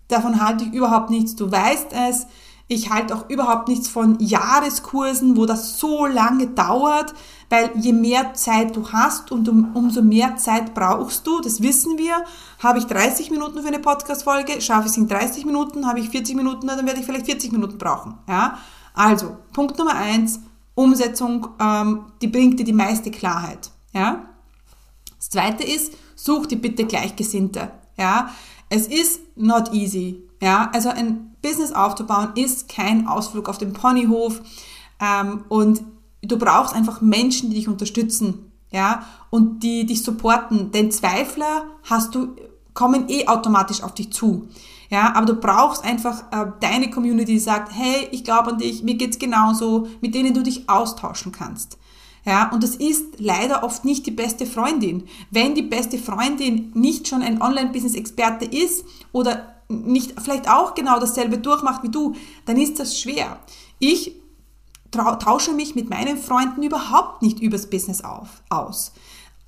davon 0.09 0.41
halte 0.41 0.65
ich 0.65 0.73
überhaupt 0.73 1.11
nichts. 1.11 1.37
Du 1.37 1.51
weißt 1.51 1.93
es, 1.93 2.27
ich 2.69 2.91
halte 2.91 3.15
auch 3.15 3.31
überhaupt 3.31 3.69
nichts 3.69 3.89
von 3.89 4.19
Jahreskursen, 4.19 5.37
wo 5.37 5.47
das 5.47 5.79
so 5.79 6.05
lange 6.07 6.49
dauert, 6.49 7.15
weil 7.49 7.71
je 7.77 7.93
mehr 7.93 8.35
Zeit 8.35 8.75
du 8.75 8.91
hast 8.91 9.31
und 9.31 9.49
um, 9.49 9.71
umso 9.75 10.03
mehr 10.03 10.37
Zeit 10.37 10.75
brauchst 10.75 11.27
du, 11.27 11.41
das 11.41 11.63
wissen 11.63 11.97
wir. 11.97 12.25
Habe 12.59 12.81
ich 12.81 12.87
30 12.87 13.31
Minuten 13.31 13.63
für 13.63 13.69
eine 13.69 13.79
Podcast-Folge, 13.79 14.61
schaffe 14.61 14.87
ich 14.87 14.93
es 14.93 14.97
in 14.97 15.07
30 15.07 15.45
Minuten, 15.45 15.87
habe 15.87 16.01
ich 16.01 16.09
40 16.09 16.35
Minuten, 16.35 16.67
dann 16.67 16.85
werde 16.87 16.99
ich 16.99 17.07
vielleicht 17.07 17.27
40 17.27 17.53
Minuten 17.53 17.79
brauchen. 17.79 18.19
Ja? 18.29 18.59
Also, 18.95 19.37
Punkt 19.53 19.79
Nummer 19.79 19.95
eins, 19.95 20.41
Umsetzung, 20.75 21.49
ähm, 21.61 22.07
die 22.21 22.29
bringt 22.29 22.59
dir 22.59 22.65
die 22.65 22.73
meiste 22.73 23.13
Klarheit. 23.13 23.71
Ja? 23.93 24.29
Das 25.17 25.31
zweite 25.31 25.63
ist, 25.63 25.93
such 26.17 26.47
dir 26.47 26.61
bitte 26.61 26.85
Gleichgesinnte. 26.85 27.71
Ja? 27.97 28.31
Es 28.69 28.89
ist 28.89 29.21
not 29.37 29.73
easy. 29.73 30.25
Ja? 30.41 30.69
Also 30.73 30.89
ein 30.89 31.36
Business 31.47 31.71
aufzubauen 31.71 32.31
ist 32.35 32.69
kein 32.69 33.07
Ausflug 33.07 33.49
auf 33.49 33.59
den 33.59 33.73
Ponyhof 33.73 34.41
ähm, 35.01 35.45
und 35.49 35.83
du 36.23 36.39
brauchst 36.39 36.75
einfach 36.75 37.01
Menschen, 37.01 37.51
die 37.51 37.57
dich 37.57 37.69
unterstützen, 37.69 38.51
ja, 38.73 39.07
und 39.31 39.63
die 39.63 39.87
dich 39.87 40.03
supporten. 40.03 40.73
Denn 40.73 40.91
Zweifler 40.91 41.65
hast 41.85 42.17
du, 42.17 42.35
kommen 42.75 43.09
eh 43.09 43.29
automatisch 43.29 43.83
auf 43.85 43.95
dich 43.95 44.13
zu. 44.13 44.49
Ja, 44.91 45.15
aber 45.15 45.27
du 45.27 45.35
brauchst 45.35 45.85
einfach 45.85 46.25
äh, 46.33 46.51
deine 46.61 46.91
Community, 46.91 47.33
die 47.33 47.39
sagt, 47.39 47.73
hey, 47.73 48.09
ich 48.11 48.25
glaube 48.25 48.53
an 48.53 48.59
dich, 48.59 48.83
mir 48.83 48.95
geht's 48.95 49.19
genauso, 49.19 49.89
mit 50.01 50.15
denen 50.15 50.35
du 50.35 50.43
dich 50.43 50.69
austauschen 50.69 51.33
kannst. 51.33 51.79
Ja, 52.25 52.51
und 52.51 52.63
das 52.65 52.75
ist 52.75 53.05
leider 53.19 53.63
oft 53.63 53.85
nicht 53.85 54.05
die 54.05 54.11
beste 54.11 54.47
Freundin. 54.47 55.05
Wenn 55.31 55.55
die 55.55 55.63
beste 55.63 55.97
Freundin 55.97 56.73
nicht 56.75 57.07
schon 57.07 57.23
ein 57.23 57.41
Online-Business-Experte 57.41 58.45
ist 58.45 58.85
oder 59.13 59.56
nicht 59.69 60.21
vielleicht 60.21 60.49
auch 60.49 60.75
genau 60.75 60.99
dasselbe 61.01 61.39
durchmacht 61.39 61.83
wie 61.83 61.91
du, 61.91 62.15
dann 62.45 62.57
ist 62.57 62.79
das 62.79 62.99
schwer. 62.99 63.39
Ich 63.79 64.15
tausche 64.91 65.53
mich 65.53 65.75
mit 65.75 65.91
meinen 65.91 66.17
Freunden 66.17 66.63
überhaupt 66.63 67.23
nicht 67.23 67.41
übers 67.41 67.69
Business 67.69 68.03
auf, 68.03 68.43
aus. 68.49 68.93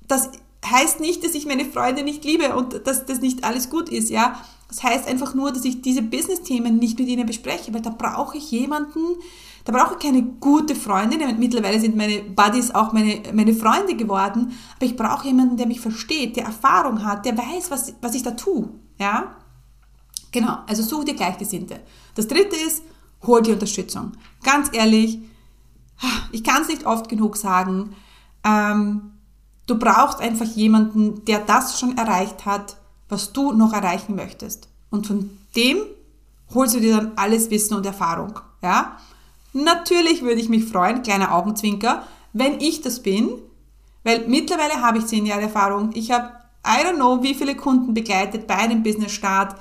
Das 0.07 0.29
heißt 0.65 0.99
nicht, 0.99 1.23
dass 1.23 1.35
ich 1.35 1.45
meine 1.45 1.65
Freunde 1.65 2.03
nicht 2.03 2.25
liebe 2.25 2.55
und 2.55 2.85
dass 2.85 3.05
das 3.05 3.21
nicht 3.21 3.43
alles 3.43 3.69
gut 3.69 3.89
ist, 3.89 4.09
ja. 4.09 4.39
Das 4.67 4.83
heißt 4.83 5.07
einfach 5.07 5.33
nur, 5.33 5.51
dass 5.51 5.65
ich 5.65 5.81
diese 5.81 6.03
Business-Themen 6.03 6.77
nicht 6.77 6.99
mit 6.99 7.07
ihnen 7.07 7.25
bespreche, 7.25 7.73
weil 7.73 7.81
da 7.81 7.89
brauche 7.89 8.37
ich 8.37 8.51
jemanden, 8.51 8.99
da 9.65 9.71
brauche 9.71 9.95
ich 9.95 9.99
keine 9.99 10.21
gute 10.21 10.75
Freundin. 10.75 11.39
Mittlerweile 11.39 11.79
sind 11.79 11.95
meine 11.95 12.21
Buddies 12.21 12.71
auch 12.71 12.93
meine, 12.93 13.21
meine 13.33 13.53
Freunde 13.53 13.95
geworden, 13.95 14.53
aber 14.75 14.85
ich 14.85 14.95
brauche 14.95 15.27
jemanden, 15.27 15.57
der 15.57 15.65
mich 15.65 15.79
versteht, 15.79 16.35
der 16.35 16.45
Erfahrung 16.45 17.03
hat, 17.03 17.25
der 17.25 17.37
weiß, 17.37 17.71
was, 17.71 17.95
was 18.01 18.13
ich 18.13 18.21
da 18.21 18.31
tue, 18.31 18.69
ja. 18.99 19.35
Genau, 20.31 20.59
also 20.67 20.83
such 20.83 21.05
dir 21.05 21.15
Gleichgesinnte. 21.15 21.79
Das 22.15 22.27
dritte 22.27 22.55
ist, 22.55 22.83
hol 23.25 23.41
dir 23.41 23.53
Unterstützung. 23.53 24.13
Ganz 24.43 24.69
ehrlich, 24.73 25.19
ich 26.31 26.43
kann 26.43 26.61
es 26.61 26.67
nicht 26.67 26.85
oft 26.85 27.09
genug 27.09 27.37
sagen, 27.37 27.95
ähm, 28.43 29.11
du 29.67 29.77
brauchst 29.77 30.19
einfach 30.19 30.45
jemanden, 30.45 31.25
der 31.25 31.39
das 31.39 31.79
schon 31.79 31.97
erreicht 31.97 32.45
hat, 32.45 32.77
was 33.09 33.33
du 33.33 33.51
noch 33.51 33.73
erreichen 33.73 34.15
möchtest. 34.15 34.69
Und 34.89 35.07
von 35.07 35.37
dem 35.55 35.77
holst 36.53 36.75
du 36.75 36.79
dir 36.79 36.97
dann 36.97 37.11
alles 37.15 37.49
Wissen 37.49 37.75
und 37.75 37.85
Erfahrung. 37.85 38.39
Ja? 38.61 38.97
Natürlich 39.53 40.21
würde 40.21 40.41
ich 40.41 40.49
mich 40.49 40.65
freuen, 40.65 41.03
kleiner 41.03 41.33
Augenzwinker, 41.33 42.03
wenn 42.33 42.59
ich 42.59 42.81
das 42.81 43.01
bin, 43.01 43.29
Weil 44.03 44.27
mittlerweile 44.27 44.81
habe 44.81 44.99
ich 44.99 45.05
zehn 45.07 45.25
Jahre 45.25 45.43
Erfahrung. 45.43 45.91
Ich 45.93 46.11
habe, 46.11 46.31
I 46.65 46.85
don't 46.85 46.95
know, 46.95 47.21
wie 47.21 47.35
viele 47.35 47.55
Kunden 47.55 47.93
begleitet 47.93 48.47
bei 48.47 48.55
einem 48.55 48.83
Business-Start. 48.83 49.55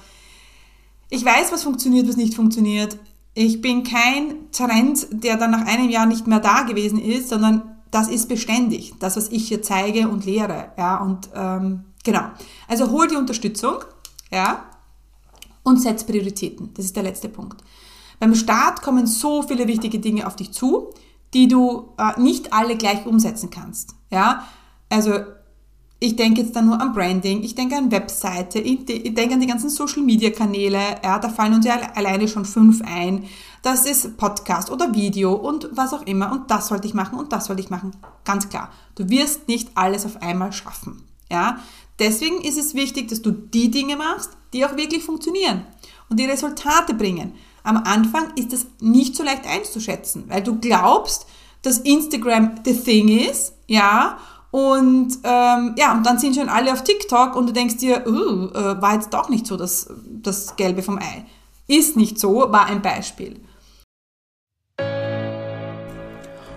Ich 1.10 1.24
weiß, 1.24 1.52
was 1.52 1.62
funktioniert, 1.62 2.08
was 2.08 2.16
nicht 2.16 2.34
funktioniert. 2.34 2.98
Ich 3.34 3.60
bin 3.60 3.84
kein 3.84 4.50
Trend, 4.52 5.06
der 5.10 5.36
dann 5.36 5.50
nach 5.50 5.66
einem 5.66 5.88
Jahr 5.88 6.06
nicht 6.06 6.26
mehr 6.26 6.40
da 6.40 6.62
gewesen 6.62 7.00
ist, 7.00 7.28
sondern 7.28 7.76
das 7.90 8.08
ist 8.08 8.28
beständig, 8.28 8.94
das, 8.98 9.16
was 9.16 9.28
ich 9.30 9.48
hier 9.48 9.62
zeige 9.62 10.08
und 10.08 10.26
lehre. 10.26 10.72
Ja, 10.76 10.98
und 10.98 11.30
ähm, 11.34 11.84
genau. 12.04 12.24
Also 12.66 12.90
hol 12.90 13.08
die 13.08 13.16
Unterstützung, 13.16 13.76
ja, 14.30 14.64
und 15.62 15.80
setz 15.80 16.04
Prioritäten. 16.04 16.70
Das 16.74 16.84
ist 16.84 16.96
der 16.96 17.02
letzte 17.02 17.28
Punkt. 17.28 17.62
Beim 18.20 18.34
Start 18.34 18.82
kommen 18.82 19.06
so 19.06 19.42
viele 19.42 19.66
wichtige 19.68 19.98
Dinge 20.00 20.26
auf 20.26 20.36
dich 20.36 20.52
zu, 20.52 20.92
die 21.34 21.46
du 21.48 21.94
äh, 21.98 22.20
nicht 22.20 22.52
alle 22.52 22.76
gleich 22.76 23.06
umsetzen 23.06 23.50
kannst. 23.50 23.94
Ja, 24.10 24.46
also 24.88 25.20
ich 26.00 26.14
denke 26.14 26.42
jetzt 26.42 26.54
dann 26.54 26.66
nur 26.66 26.80
an 26.80 26.92
Branding, 26.92 27.42
ich 27.42 27.56
denke 27.56 27.76
an 27.76 27.90
Webseite, 27.90 28.60
ich, 28.60 28.84
denke 28.84 29.34
an 29.34 29.40
die 29.40 29.48
ganzen 29.48 29.68
Social 29.68 30.02
Media 30.02 30.30
Kanäle, 30.30 30.78
ja, 31.02 31.18
da 31.18 31.28
fallen 31.28 31.54
uns 31.54 31.66
ja 31.66 31.76
alleine 31.94 32.28
schon 32.28 32.44
fünf 32.44 32.82
ein. 32.82 33.24
Das 33.62 33.84
ist 33.84 34.16
Podcast 34.16 34.70
oder 34.70 34.94
Video 34.94 35.32
und 35.32 35.68
was 35.72 35.92
auch 35.92 36.06
immer 36.06 36.30
und 36.30 36.50
das 36.50 36.68
sollte 36.68 36.86
ich 36.86 36.94
machen 36.94 37.18
und 37.18 37.32
das 37.32 37.46
sollte 37.46 37.62
ich 37.62 37.70
machen. 37.70 37.96
Ganz 38.24 38.48
klar. 38.48 38.70
Du 38.94 39.10
wirst 39.10 39.48
nicht 39.48 39.70
alles 39.74 40.06
auf 40.06 40.22
einmal 40.22 40.52
schaffen. 40.52 41.02
Ja, 41.30 41.58
deswegen 41.98 42.40
ist 42.42 42.58
es 42.58 42.74
wichtig, 42.74 43.08
dass 43.08 43.20
du 43.20 43.32
die 43.32 43.70
Dinge 43.70 43.96
machst, 43.96 44.30
die 44.52 44.64
auch 44.64 44.76
wirklich 44.76 45.02
funktionieren 45.02 45.66
und 46.08 46.20
die 46.20 46.24
Resultate 46.26 46.94
bringen. 46.94 47.34
Am 47.64 47.76
Anfang 47.76 48.32
ist 48.36 48.52
das 48.52 48.66
nicht 48.80 49.16
so 49.16 49.24
leicht 49.24 49.46
einzuschätzen, 49.46 50.24
weil 50.28 50.42
du 50.42 50.60
glaubst, 50.60 51.26
dass 51.62 51.78
Instagram 51.78 52.60
the 52.64 52.74
thing 52.74 53.08
ist, 53.08 53.54
ja, 53.66 54.18
und 54.50 55.18
ähm, 55.24 55.74
ja, 55.76 55.92
und 55.92 56.06
dann 56.06 56.18
sind 56.18 56.36
schon 56.36 56.48
alle 56.48 56.72
auf 56.72 56.82
TikTok 56.82 57.36
und 57.36 57.48
du 57.48 57.52
denkst 57.52 57.76
dir, 57.76 58.06
uh, 58.06 58.48
äh, 58.54 58.80
war 58.80 58.94
jetzt 58.94 59.12
doch 59.12 59.28
nicht 59.28 59.46
so 59.46 59.56
das, 59.56 59.92
das 60.06 60.56
Gelbe 60.56 60.82
vom 60.82 60.98
Ei. 60.98 61.26
Ist 61.66 61.96
nicht 61.96 62.18
so, 62.18 62.50
war 62.50 62.66
ein 62.66 62.80
Beispiel. 62.80 63.40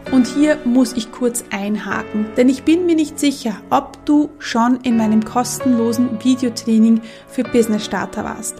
Und 0.09 0.27
hier 0.27 0.57
muss 0.65 0.93
ich 0.93 1.11
kurz 1.11 1.43
einhaken, 1.51 2.27
denn 2.35 2.49
ich 2.49 2.63
bin 2.63 2.85
mir 2.85 2.95
nicht 2.95 3.17
sicher, 3.17 3.55
ob 3.69 4.05
du 4.05 4.29
schon 4.39 4.77
in 4.83 4.97
meinem 4.97 5.23
kostenlosen 5.23 6.21
Videotraining 6.21 7.01
für 7.27 7.43
Business 7.43 7.85
Starter 7.85 8.25
warst. 8.25 8.55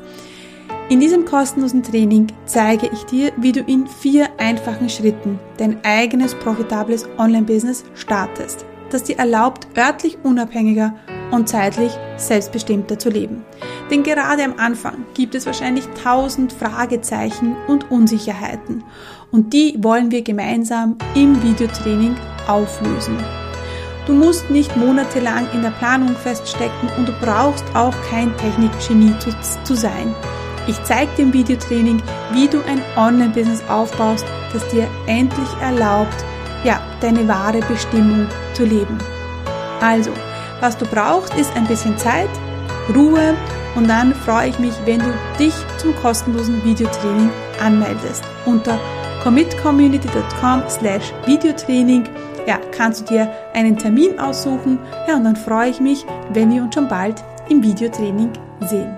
In 0.90 1.00
diesem 1.00 1.26
kostenlosen 1.26 1.84
Training 1.84 2.28
zeige 2.46 2.90
ich 2.94 3.04
dir, 3.04 3.32
wie 3.38 3.52
du 3.52 3.62
in 3.62 3.88
vier 3.88 4.30
einfachen 4.38 4.90
Schritten 4.90 5.40
dein 5.58 5.84
eigenes 5.84 6.36
profitables 6.36 7.08
Online-Business 7.18 7.84
startest 7.96 8.66
das 8.94 9.04
dir 9.04 9.18
erlaubt, 9.18 9.68
örtlich 9.78 10.18
unabhängiger 10.24 10.94
und 11.32 11.50
zeitlich 11.50 11.92
selbstbestimmter 12.18 13.00
zu 13.00 13.10
leben. 13.10 13.44
Denn 13.90 14.04
gerade 14.04 14.44
am 14.44 14.56
Anfang 14.58 15.06
gibt 15.14 15.36
es 15.36 15.46
wahrscheinlich 15.46 15.86
tausend 16.04 16.54
Fragezeichen 16.54 17.56
und 17.68 17.90
Unsicherheiten 17.90 18.84
und 19.32 19.54
die 19.54 19.76
wollen 19.80 20.12
wir 20.12 20.22
gemeinsam 20.22 20.98
im 21.16 21.42
Videotraining 21.42 22.16
auflösen. 22.48 23.18
Du 24.08 24.14
musst 24.14 24.50
nicht 24.50 24.76
monatelang 24.76 25.48
in 25.54 25.62
der 25.62 25.72
Planung 25.72 26.16
feststecken 26.16 26.90
und 26.98 27.08
du 27.08 27.14
brauchst 27.22 27.64
auch 27.76 27.94
kein 28.10 28.36
Technikgenie 28.38 29.14
zu, 29.20 29.30
zu 29.64 29.76
sein. 29.76 30.14
Ich 30.68 30.82
zeige 30.84 31.12
dir 31.16 31.24
im 31.24 31.34
Videotraining, 31.34 32.02
wie 32.34 32.48
du 32.48 32.60
ein 32.68 32.82
Online-Business 32.96 33.64
aufbaust, 33.70 34.26
das 34.54 34.68
dir 34.70 34.88
endlich 35.08 35.50
erlaubt, 35.62 36.26
ja, 36.64 36.82
deine 37.00 37.28
wahre 37.28 37.60
Bestimmung 37.62 38.28
zu 38.54 38.64
leben. 38.64 38.98
Also, 39.80 40.12
was 40.60 40.78
du 40.78 40.86
brauchst, 40.86 41.34
ist 41.36 41.56
ein 41.56 41.68
bisschen 41.68 41.98
Zeit, 41.98 42.30
Ruhe 42.96 43.36
und 43.76 43.88
dann 43.90 44.14
freue 44.14 44.50
ich 44.50 44.60
mich, 44.60 44.74
wenn 44.86 45.00
du 45.00 45.14
dich 45.40 45.54
zum 45.78 45.96
kostenlosen 45.96 46.64
Videotraining 46.64 47.32
anmeldest. 47.64 48.24
Unter 48.46 48.80
commitcommunity.com 49.24 50.64
slash 50.68 51.14
Videotraining 51.26 52.04
ja, 52.48 52.60
kannst 52.72 53.02
du 53.02 53.14
dir 53.14 53.32
einen 53.54 53.78
Termin 53.78 54.20
aussuchen 54.20 54.80
ja, 55.08 55.16
und 55.16 55.24
dann 55.24 55.36
freue 55.36 55.70
ich 55.70 55.80
mich, 55.80 56.06
wenn 56.34 56.52
wir 56.52 56.64
uns 56.64 56.74
schon 56.74 56.88
bald 56.88 57.24
im 57.50 57.62
Videotraining 57.62 58.32
sehen. 58.62 58.98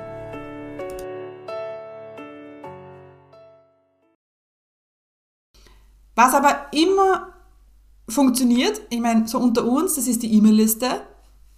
Was 6.16 6.34
aber 6.36 6.68
immer 6.72 7.33
funktioniert, 8.14 8.82
ich 8.90 9.00
meine, 9.00 9.28
so 9.28 9.40
unter 9.40 9.66
uns, 9.66 9.96
das 9.96 10.08
ist 10.08 10.24
die 10.24 10.34
E-Mail-Liste, 10.34 11.02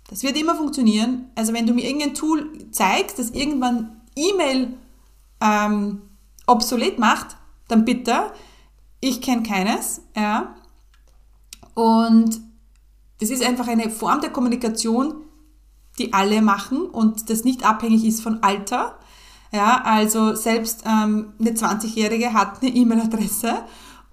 das 0.09 0.23
wird 0.23 0.37
immer 0.37 0.55
funktionieren. 0.55 1.29
Also 1.35 1.53
wenn 1.53 1.65
du 1.65 1.73
mir 1.73 1.85
irgendein 1.85 2.13
Tool 2.13 2.69
zeigst, 2.71 3.17
das 3.19 3.31
irgendwann 3.31 4.01
E-Mail 4.15 4.73
ähm, 5.41 6.01
obsolet 6.47 6.99
macht, 6.99 7.37
dann 7.67 7.85
bitte. 7.85 8.31
Ich 8.99 9.21
kenne 9.21 9.43
keines, 9.43 10.01
ja. 10.15 10.55
Und 11.73 12.39
das 13.19 13.29
ist 13.29 13.43
einfach 13.43 13.67
eine 13.67 13.89
Form 13.89 14.21
der 14.21 14.29
Kommunikation, 14.29 15.15
die 15.97 16.13
alle 16.13 16.41
machen 16.41 16.81
und 16.81 17.29
das 17.29 17.43
nicht 17.43 17.65
abhängig 17.65 18.05
ist 18.05 18.21
von 18.21 18.43
Alter. 18.43 18.99
Ja, 19.51 19.81
also 19.83 20.35
selbst 20.35 20.83
ähm, 20.85 21.33
eine 21.39 21.51
20-Jährige 21.51 22.33
hat 22.33 22.61
eine 22.61 22.75
E-Mail-Adresse 22.75 23.63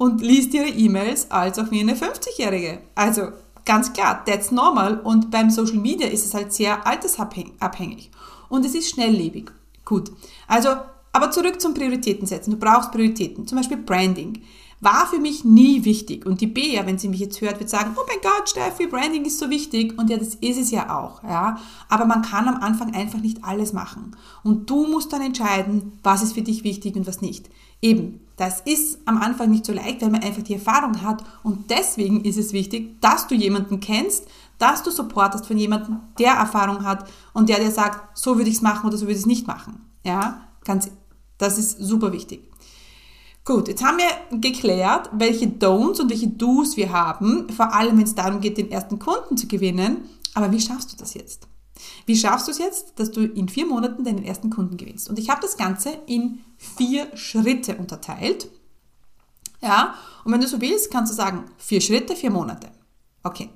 und 0.03 0.21
liest 0.21 0.53
ihre 0.53 0.67
E-Mails 0.67 1.31
als 1.31 1.61
auch 1.61 1.71
wie 1.71 1.79
eine 1.79 1.95
50-Jährige. 1.95 2.81
Also 2.97 3.29
ganz 3.65 3.93
klar, 3.93 4.25
that's 4.25 4.51
normal. 4.51 4.99
Und 4.99 5.31
beim 5.31 5.49
Social 5.49 5.77
Media 5.77 6.09
ist 6.09 6.27
es 6.27 6.35
halt 6.35 6.53
sehr 6.53 6.85
altersabhängig. 6.85 8.11
Und 8.49 8.67
es 8.67 8.75
ist 8.75 8.91
schnelllebig. 8.91 9.53
Gut. 9.85 10.11
Also, 10.49 10.71
aber 11.13 11.31
zurück 11.31 11.61
zum 11.61 11.73
Prioritäten 11.73 12.27
setzen. 12.27 12.51
Du 12.51 12.57
brauchst 12.57 12.91
Prioritäten. 12.91 13.47
Zum 13.47 13.59
Beispiel 13.59 13.77
Branding. 13.77 14.43
War 14.81 15.07
für 15.07 15.21
mich 15.21 15.45
nie 15.45 15.85
wichtig. 15.85 16.27
Und 16.27 16.41
die 16.41 16.49
Bea, 16.49 16.85
wenn 16.85 16.99
sie 16.99 17.09
mich 17.09 17.21
jetzt 17.21 17.41
hört, 17.41 17.61
wird 17.61 17.71
sagen, 17.71 17.95
oh 17.97 18.05
mein 18.09 18.19
Gott, 18.21 18.51
Steffi, 18.51 18.89
Branding 18.89 19.25
ist 19.25 19.39
so 19.39 19.51
wichtig. 19.51 19.97
Und 19.97 20.11
ja, 20.11 20.17
das 20.17 20.35
ist 20.35 20.59
es 20.59 20.73
ja 20.73 20.99
auch. 20.99 21.23
Ja. 21.23 21.61
Aber 21.89 22.07
man 22.07 22.23
kann 22.23 22.49
am 22.49 22.57
Anfang 22.57 22.93
einfach 22.93 23.21
nicht 23.21 23.45
alles 23.45 23.73
machen. 23.73 24.17
Und 24.43 24.69
du 24.69 24.89
musst 24.89 25.13
dann 25.13 25.23
entscheiden, 25.23 25.93
was 26.03 26.25
ist 26.25 26.33
für 26.33 26.43
dich 26.43 26.65
wichtig 26.65 26.97
und 26.97 27.07
was 27.07 27.21
nicht. 27.21 27.49
Eben, 27.81 28.19
das 28.43 28.61
ist 28.63 28.99
am 29.05 29.19
Anfang 29.19 29.53
nicht 29.53 29.65
so 29.65 29.73
leicht, 29.73 30.03
weil 30.03 30.11
man 30.11 30.25
einfach 30.25 30.43
die 30.43 30.55
Erfahrung 30.55 31.01
hat. 31.01 31.23
Und 31.45 31.71
deswegen 31.71 32.25
ist 32.25 32.37
es 32.37 32.53
wichtig, 32.53 33.01
dass 33.01 33.29
du 33.29 33.37
jemanden 33.37 33.79
kennst, 33.79 34.27
dass 34.59 34.83
du 34.83 34.91
Support 34.91 35.35
hast 35.35 35.47
von 35.47 35.57
jemandem, 35.57 36.01
der 36.19 36.33
Erfahrung 36.33 36.85
hat 36.85 37.09
und 37.35 37.49
der 37.49 37.61
dir 37.61 37.71
sagt, 37.71 38.19
so 38.19 38.37
würde 38.39 38.51
ich 38.51 38.57
es 38.57 38.63
machen 38.63 38.89
oder 38.89 38.97
so 38.97 39.03
würde 39.05 39.13
ich 39.13 39.21
es 39.21 39.27
nicht 39.27 39.47
machen. 39.47 39.87
Ja, 40.05 40.49
ganz, 40.65 40.91
das 41.39 41.57
ist 41.57 41.79
super 41.79 42.13
wichtig. 42.13 42.51
Gut, 43.45 43.69
jetzt 43.69 43.85
haben 43.85 43.99
wir 43.99 44.41
geklärt, 44.41 45.11
welche 45.13 45.47
Don'ts 45.47 46.01
und 46.01 46.11
welche 46.11 46.27
Do's 46.27 46.77
wir 46.77 46.91
haben, 46.91 47.49
vor 47.49 47.73
allem 47.73 47.97
wenn 47.97 48.05
es 48.05 48.17
darum 48.17 48.41
geht, 48.41 48.59
den 48.59 48.73
ersten 48.73 48.99
Kunden 48.99 49.37
zu 49.37 49.47
gewinnen. 49.47 50.09
Aber 50.35 50.51
wie 50.51 50.61
schaffst 50.61 50.93
du 50.93 50.97
das 50.97 51.15
jetzt? 51.15 51.47
Wie 52.07 52.17
schaffst 52.17 52.47
du 52.47 52.53
es 52.53 52.59
jetzt, 52.59 52.99
dass 52.99 53.11
du 53.11 53.23
in 53.23 53.49
vier 53.49 53.67
Monaten 53.67 54.05
deinen 54.05 54.25
ersten 54.25 54.51
Kunden 54.51 54.77
gewinnst? 54.77 55.09
Und 55.09 55.19
ich 55.19 55.31
habe 55.31 55.41
das 55.41 55.57
Ganze 55.57 55.91
in 56.07 56.41
vier 56.57 57.17
Schritte 57.17 57.77
unterteilt. 57.77 58.49
Ja, 59.61 59.95
und 60.25 60.33
wenn 60.33 60.41
du 60.41 60.49
so 60.49 60.61
willst, 60.61 60.91
kannst 60.91 61.13
du 61.13 61.17
sagen, 61.17 61.45
vier 61.57 61.81
Schritte, 61.81 62.17
vier 62.17 62.31
Monate. 62.31 62.71
Okay, 63.23 63.51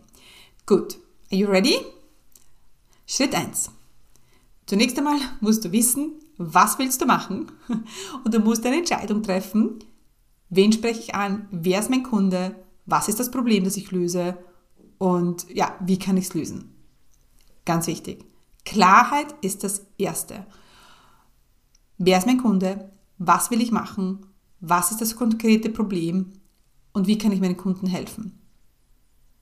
gut. 0.65 0.99
Are 1.33 1.41
you 1.41 1.49
ready? 1.49 1.77
Schritt 3.07 3.35
1. 3.35 3.71
Zunächst 4.67 4.97
einmal 4.99 5.19
musst 5.41 5.65
du 5.65 5.73
wissen, 5.73 6.13
was 6.39 6.79
willst 6.79 7.01
du 7.01 7.07
machen? 7.07 7.51
Und 8.25 8.35
du 8.35 8.39
musst 8.39 8.65
eine 8.65 8.79
Entscheidung 8.79 9.23
treffen. 9.23 9.79
Wen 10.49 10.73
spreche 10.73 11.01
ich 11.01 11.15
an? 11.15 11.49
Wer 11.51 11.81
ist 11.81 11.91
mein 11.91 12.03
Kunde? 12.05 12.55
Was 12.85 13.09
ist 13.09 13.19
das 13.19 13.31
Problem, 13.31 13.65
das 13.65 13.77
ich 13.77 13.91
löse? 13.91 14.39
Und 14.99 15.47
ja, 15.53 15.77
wie 15.81 15.99
kann 15.99 16.17
ich 16.17 16.27
es 16.27 16.35
lösen? 16.35 16.76
Ganz 17.67 17.87
wichtig. 17.87 18.25
Klarheit 18.65 19.35
ist 19.43 19.63
das 19.63 19.87
Erste. 19.99 20.47
Wer 21.99 22.17
ist 22.17 22.27
mein 22.27 22.41
Kunde? 22.41 22.91
Was 23.19 23.51
will 23.51 23.61
ich 23.61 23.73
machen? 23.73 24.27
Was 24.61 24.91
ist 24.91 25.03
das 25.03 25.17
konkrete 25.17 25.69
Problem? 25.69 26.33
Und 26.93 27.07
wie 27.07 27.19
kann 27.19 27.33
ich 27.33 27.41
meinen 27.41 27.59
Kunden 27.59 27.87
helfen? 27.87 28.41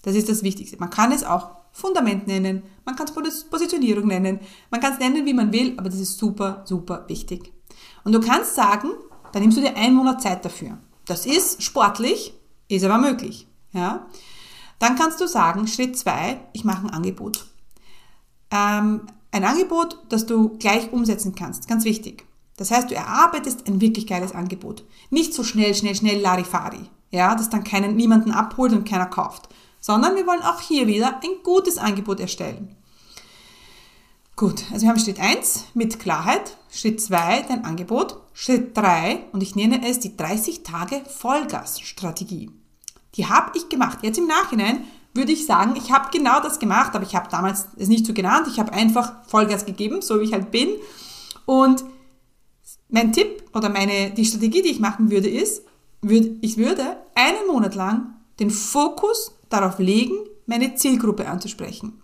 Das 0.02 0.16
ist 0.16 0.28
das 0.28 0.42
Wichtigste. 0.42 0.76
Man 0.78 0.90
kann 0.90 1.12
es 1.12 1.22
auch 1.24 1.50
Fundament 1.72 2.26
nennen, 2.26 2.62
man 2.84 2.94
kann 2.94 3.06
es 3.26 3.44
Positionierung 3.44 4.06
nennen, 4.06 4.38
man 4.70 4.80
kann 4.80 4.92
es 4.92 4.98
nennen, 4.98 5.26
wie 5.26 5.34
man 5.34 5.52
will, 5.52 5.74
aber 5.76 5.88
das 5.88 5.98
ist 5.98 6.18
super, 6.18 6.62
super 6.66 7.04
wichtig. 7.08 7.52
Und 8.04 8.12
du 8.12 8.20
kannst 8.20 8.54
sagen, 8.54 8.90
dann 9.32 9.42
nimmst 9.42 9.58
du 9.58 9.62
dir 9.62 9.76
einen 9.76 9.96
Monat 9.96 10.22
Zeit 10.22 10.44
dafür. 10.44 10.78
Das 11.06 11.26
ist 11.26 11.62
sportlich, 11.62 12.34
ist 12.68 12.84
aber 12.84 12.98
möglich. 12.98 13.48
Ja? 13.72 14.06
Dann 14.78 14.96
kannst 14.96 15.20
du 15.20 15.26
sagen, 15.26 15.66
Schritt 15.66 15.98
zwei, 15.98 16.40
ich 16.52 16.64
mache 16.64 16.86
ein 16.86 16.90
Angebot. 16.90 17.46
Ähm, 18.54 19.00
ein 19.32 19.44
Angebot, 19.44 19.98
das 20.08 20.26
du 20.26 20.56
gleich 20.58 20.92
umsetzen 20.92 21.34
kannst, 21.34 21.66
ganz 21.66 21.84
wichtig. 21.84 22.24
Das 22.56 22.70
heißt, 22.70 22.88
du 22.88 22.94
erarbeitest 22.94 23.66
ein 23.66 23.80
wirklich 23.80 24.06
geiles 24.06 24.32
Angebot. 24.32 24.84
Nicht 25.10 25.34
so 25.34 25.42
schnell, 25.42 25.74
schnell, 25.74 25.96
schnell 25.96 26.20
Larifari, 26.20 26.88
ja, 27.10 27.34
das 27.34 27.50
dann 27.50 27.64
keinen, 27.64 27.96
niemanden 27.96 28.30
abholt 28.30 28.72
und 28.72 28.88
keiner 28.88 29.06
kauft, 29.06 29.48
sondern 29.80 30.14
wir 30.14 30.26
wollen 30.26 30.42
auch 30.42 30.60
hier 30.60 30.86
wieder 30.86 31.20
ein 31.22 31.42
gutes 31.42 31.78
Angebot 31.78 32.20
erstellen. 32.20 32.76
Gut, 34.36 34.64
also 34.72 34.82
wir 34.82 34.90
haben 34.90 35.00
Schritt 35.00 35.20
1 35.20 35.66
mit 35.74 35.98
Klarheit, 35.98 36.56
Schritt 36.70 37.00
2 37.00 37.42
dein 37.48 37.64
Angebot, 37.64 38.20
Schritt 38.32 38.76
3 38.76 39.26
und 39.32 39.42
ich 39.42 39.56
nenne 39.56 39.88
es 39.88 39.98
die 39.98 40.16
30 40.16 40.62
Tage 40.62 41.02
Vollgasstrategie. 41.08 42.50
Die 43.14 43.26
habe 43.26 43.52
ich 43.56 43.68
gemacht. 43.68 43.98
Jetzt 44.02 44.18
im 44.18 44.26
Nachhinein 44.26 44.84
würde 45.14 45.32
ich 45.32 45.46
sagen, 45.46 45.76
ich 45.76 45.92
habe 45.92 46.10
genau 46.12 46.40
das 46.40 46.58
gemacht, 46.58 46.94
aber 46.94 47.04
ich 47.04 47.14
habe 47.14 47.28
damals 47.30 47.68
es 47.76 47.88
nicht 47.88 48.04
so 48.04 48.12
genannt. 48.12 48.48
Ich 48.48 48.58
habe 48.58 48.72
einfach 48.72 49.24
Vollgas 49.26 49.64
gegeben, 49.64 50.02
so 50.02 50.20
wie 50.20 50.24
ich 50.24 50.32
halt 50.32 50.50
bin. 50.50 50.68
Und 51.46 51.84
mein 52.88 53.12
Tipp 53.12 53.44
oder 53.54 53.68
meine, 53.68 54.10
die 54.10 54.24
Strategie, 54.24 54.62
die 54.62 54.70
ich 54.70 54.80
machen 54.80 55.10
würde, 55.10 55.28
ist, 55.28 55.62
ich 56.02 56.56
würde 56.58 56.96
einen 57.14 57.46
Monat 57.46 57.74
lang 57.74 58.14
den 58.40 58.50
Fokus 58.50 59.32
darauf 59.48 59.78
legen, 59.78 60.16
meine 60.46 60.74
Zielgruppe 60.74 61.28
anzusprechen. 61.28 62.00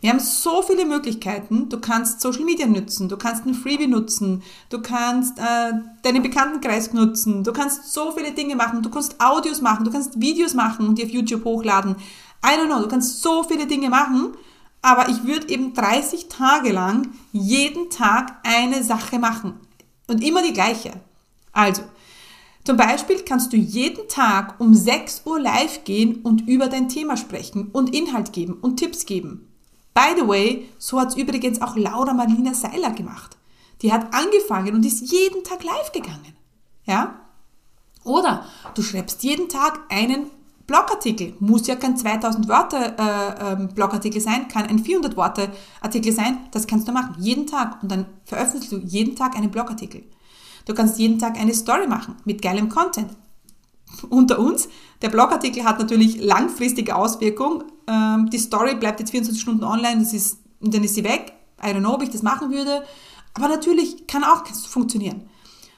Wir 0.00 0.10
haben 0.10 0.20
so 0.20 0.62
viele 0.62 0.84
Möglichkeiten. 0.84 1.68
Du 1.68 1.80
kannst 1.80 2.20
Social 2.20 2.44
Media 2.44 2.66
nutzen, 2.66 3.08
du 3.08 3.16
kannst 3.16 3.46
ein 3.46 3.54
Freebie 3.54 3.86
nutzen, 3.86 4.42
du 4.68 4.80
kannst 4.80 5.38
äh, 5.38 5.72
deinen 6.02 6.22
Bekanntenkreis 6.22 6.92
nutzen, 6.92 7.42
du 7.42 7.52
kannst 7.52 7.92
so 7.92 8.12
viele 8.12 8.32
Dinge 8.32 8.56
machen, 8.56 8.82
du 8.82 8.90
kannst 8.90 9.20
Audios 9.20 9.62
machen, 9.62 9.84
du 9.84 9.90
kannst 9.90 10.20
Videos 10.20 10.54
machen 10.54 10.86
und 10.86 10.98
die 10.98 11.04
auf 11.04 11.10
YouTube 11.10 11.44
hochladen. 11.44 11.96
I 12.46 12.50
don't 12.50 12.66
know, 12.66 12.80
du 12.80 12.88
kannst 12.88 13.22
so 13.22 13.42
viele 13.42 13.66
Dinge 13.66 13.90
machen, 13.90 14.36
aber 14.82 15.08
ich 15.08 15.24
würde 15.24 15.48
eben 15.48 15.74
30 15.74 16.28
Tage 16.28 16.70
lang 16.70 17.08
jeden 17.32 17.90
Tag 17.90 18.38
eine 18.44 18.84
Sache 18.84 19.18
machen 19.18 19.54
und 20.06 20.22
immer 20.22 20.42
die 20.42 20.52
gleiche. 20.52 20.92
Also, 21.52 21.82
zum 22.64 22.76
Beispiel 22.76 23.22
kannst 23.24 23.52
du 23.52 23.56
jeden 23.56 24.08
Tag 24.08 24.60
um 24.60 24.74
6 24.74 25.22
Uhr 25.24 25.40
live 25.40 25.84
gehen 25.84 26.22
und 26.22 26.46
über 26.48 26.68
dein 26.68 26.88
Thema 26.88 27.16
sprechen 27.16 27.68
und 27.72 27.94
Inhalt 27.94 28.32
geben 28.32 28.58
und 28.60 28.76
Tipps 28.76 29.06
geben. 29.06 29.52
By 29.94 30.14
the 30.16 30.28
way, 30.28 30.68
so 30.78 31.00
hat 31.00 31.08
es 31.08 31.16
übrigens 31.16 31.62
auch 31.62 31.76
Laura 31.76 32.12
Marlina 32.12 32.54
Seiler 32.54 32.90
gemacht. 32.90 33.36
Die 33.82 33.92
hat 33.92 34.12
angefangen 34.12 34.74
und 34.74 34.84
ist 34.84 35.00
jeden 35.10 35.42
Tag 35.42 35.64
live 35.64 35.92
gegangen. 35.92 36.36
Ja? 36.84 37.20
Oder 38.04 38.46
du 38.74 38.82
schreibst 38.82 39.22
jeden 39.22 39.48
Tag 39.48 39.80
einen 39.88 40.30
Blogartikel. 40.66 41.34
Muss 41.38 41.66
ja 41.66 41.76
kein 41.76 41.96
2000 41.96 42.48
Wörter 42.48 42.96
äh, 42.98 43.52
ähm, 43.52 43.68
Blogartikel 43.68 44.20
sein, 44.20 44.48
kann 44.48 44.66
ein 44.66 44.80
400 44.80 45.16
Worte 45.16 45.50
Artikel 45.80 46.12
sein. 46.12 46.38
Das 46.50 46.66
kannst 46.66 46.88
du 46.88 46.92
machen. 46.92 47.16
Jeden 47.18 47.46
Tag. 47.46 47.82
Und 47.82 47.90
dann 47.90 48.06
veröffentlichst 48.24 48.72
du 48.72 48.78
jeden 48.78 49.14
Tag 49.14 49.36
einen 49.36 49.50
Blogartikel. 49.50 50.04
Du 50.64 50.74
kannst 50.74 50.98
jeden 50.98 51.18
Tag 51.18 51.38
eine 51.38 51.54
Story 51.54 51.86
machen 51.86 52.16
mit 52.24 52.42
geilem 52.42 52.68
Content. 52.68 53.10
Unter 54.10 54.40
uns, 54.40 54.68
der 55.00 55.10
Blogartikel 55.10 55.64
hat 55.64 55.78
natürlich 55.78 56.20
langfristige 56.22 56.96
Auswirkungen. 56.96 57.64
Ähm, 57.86 58.28
die 58.30 58.38
Story 58.38 58.74
bleibt 58.74 58.98
jetzt 58.98 59.10
24 59.10 59.40
Stunden 59.40 59.64
online, 59.64 60.00
das 60.00 60.12
ist, 60.12 60.40
und 60.60 60.74
dann 60.74 60.82
ist 60.82 60.94
sie 60.94 61.04
weg. 61.04 61.32
I 61.62 61.68
don't 61.68 61.78
know, 61.78 61.94
ob 61.94 62.02
ich 62.02 62.10
das 62.10 62.22
machen 62.22 62.50
würde. 62.50 62.82
Aber 63.34 63.48
natürlich 63.48 64.06
kann 64.06 64.24
auch 64.24 64.44
funktionieren. 64.46 65.28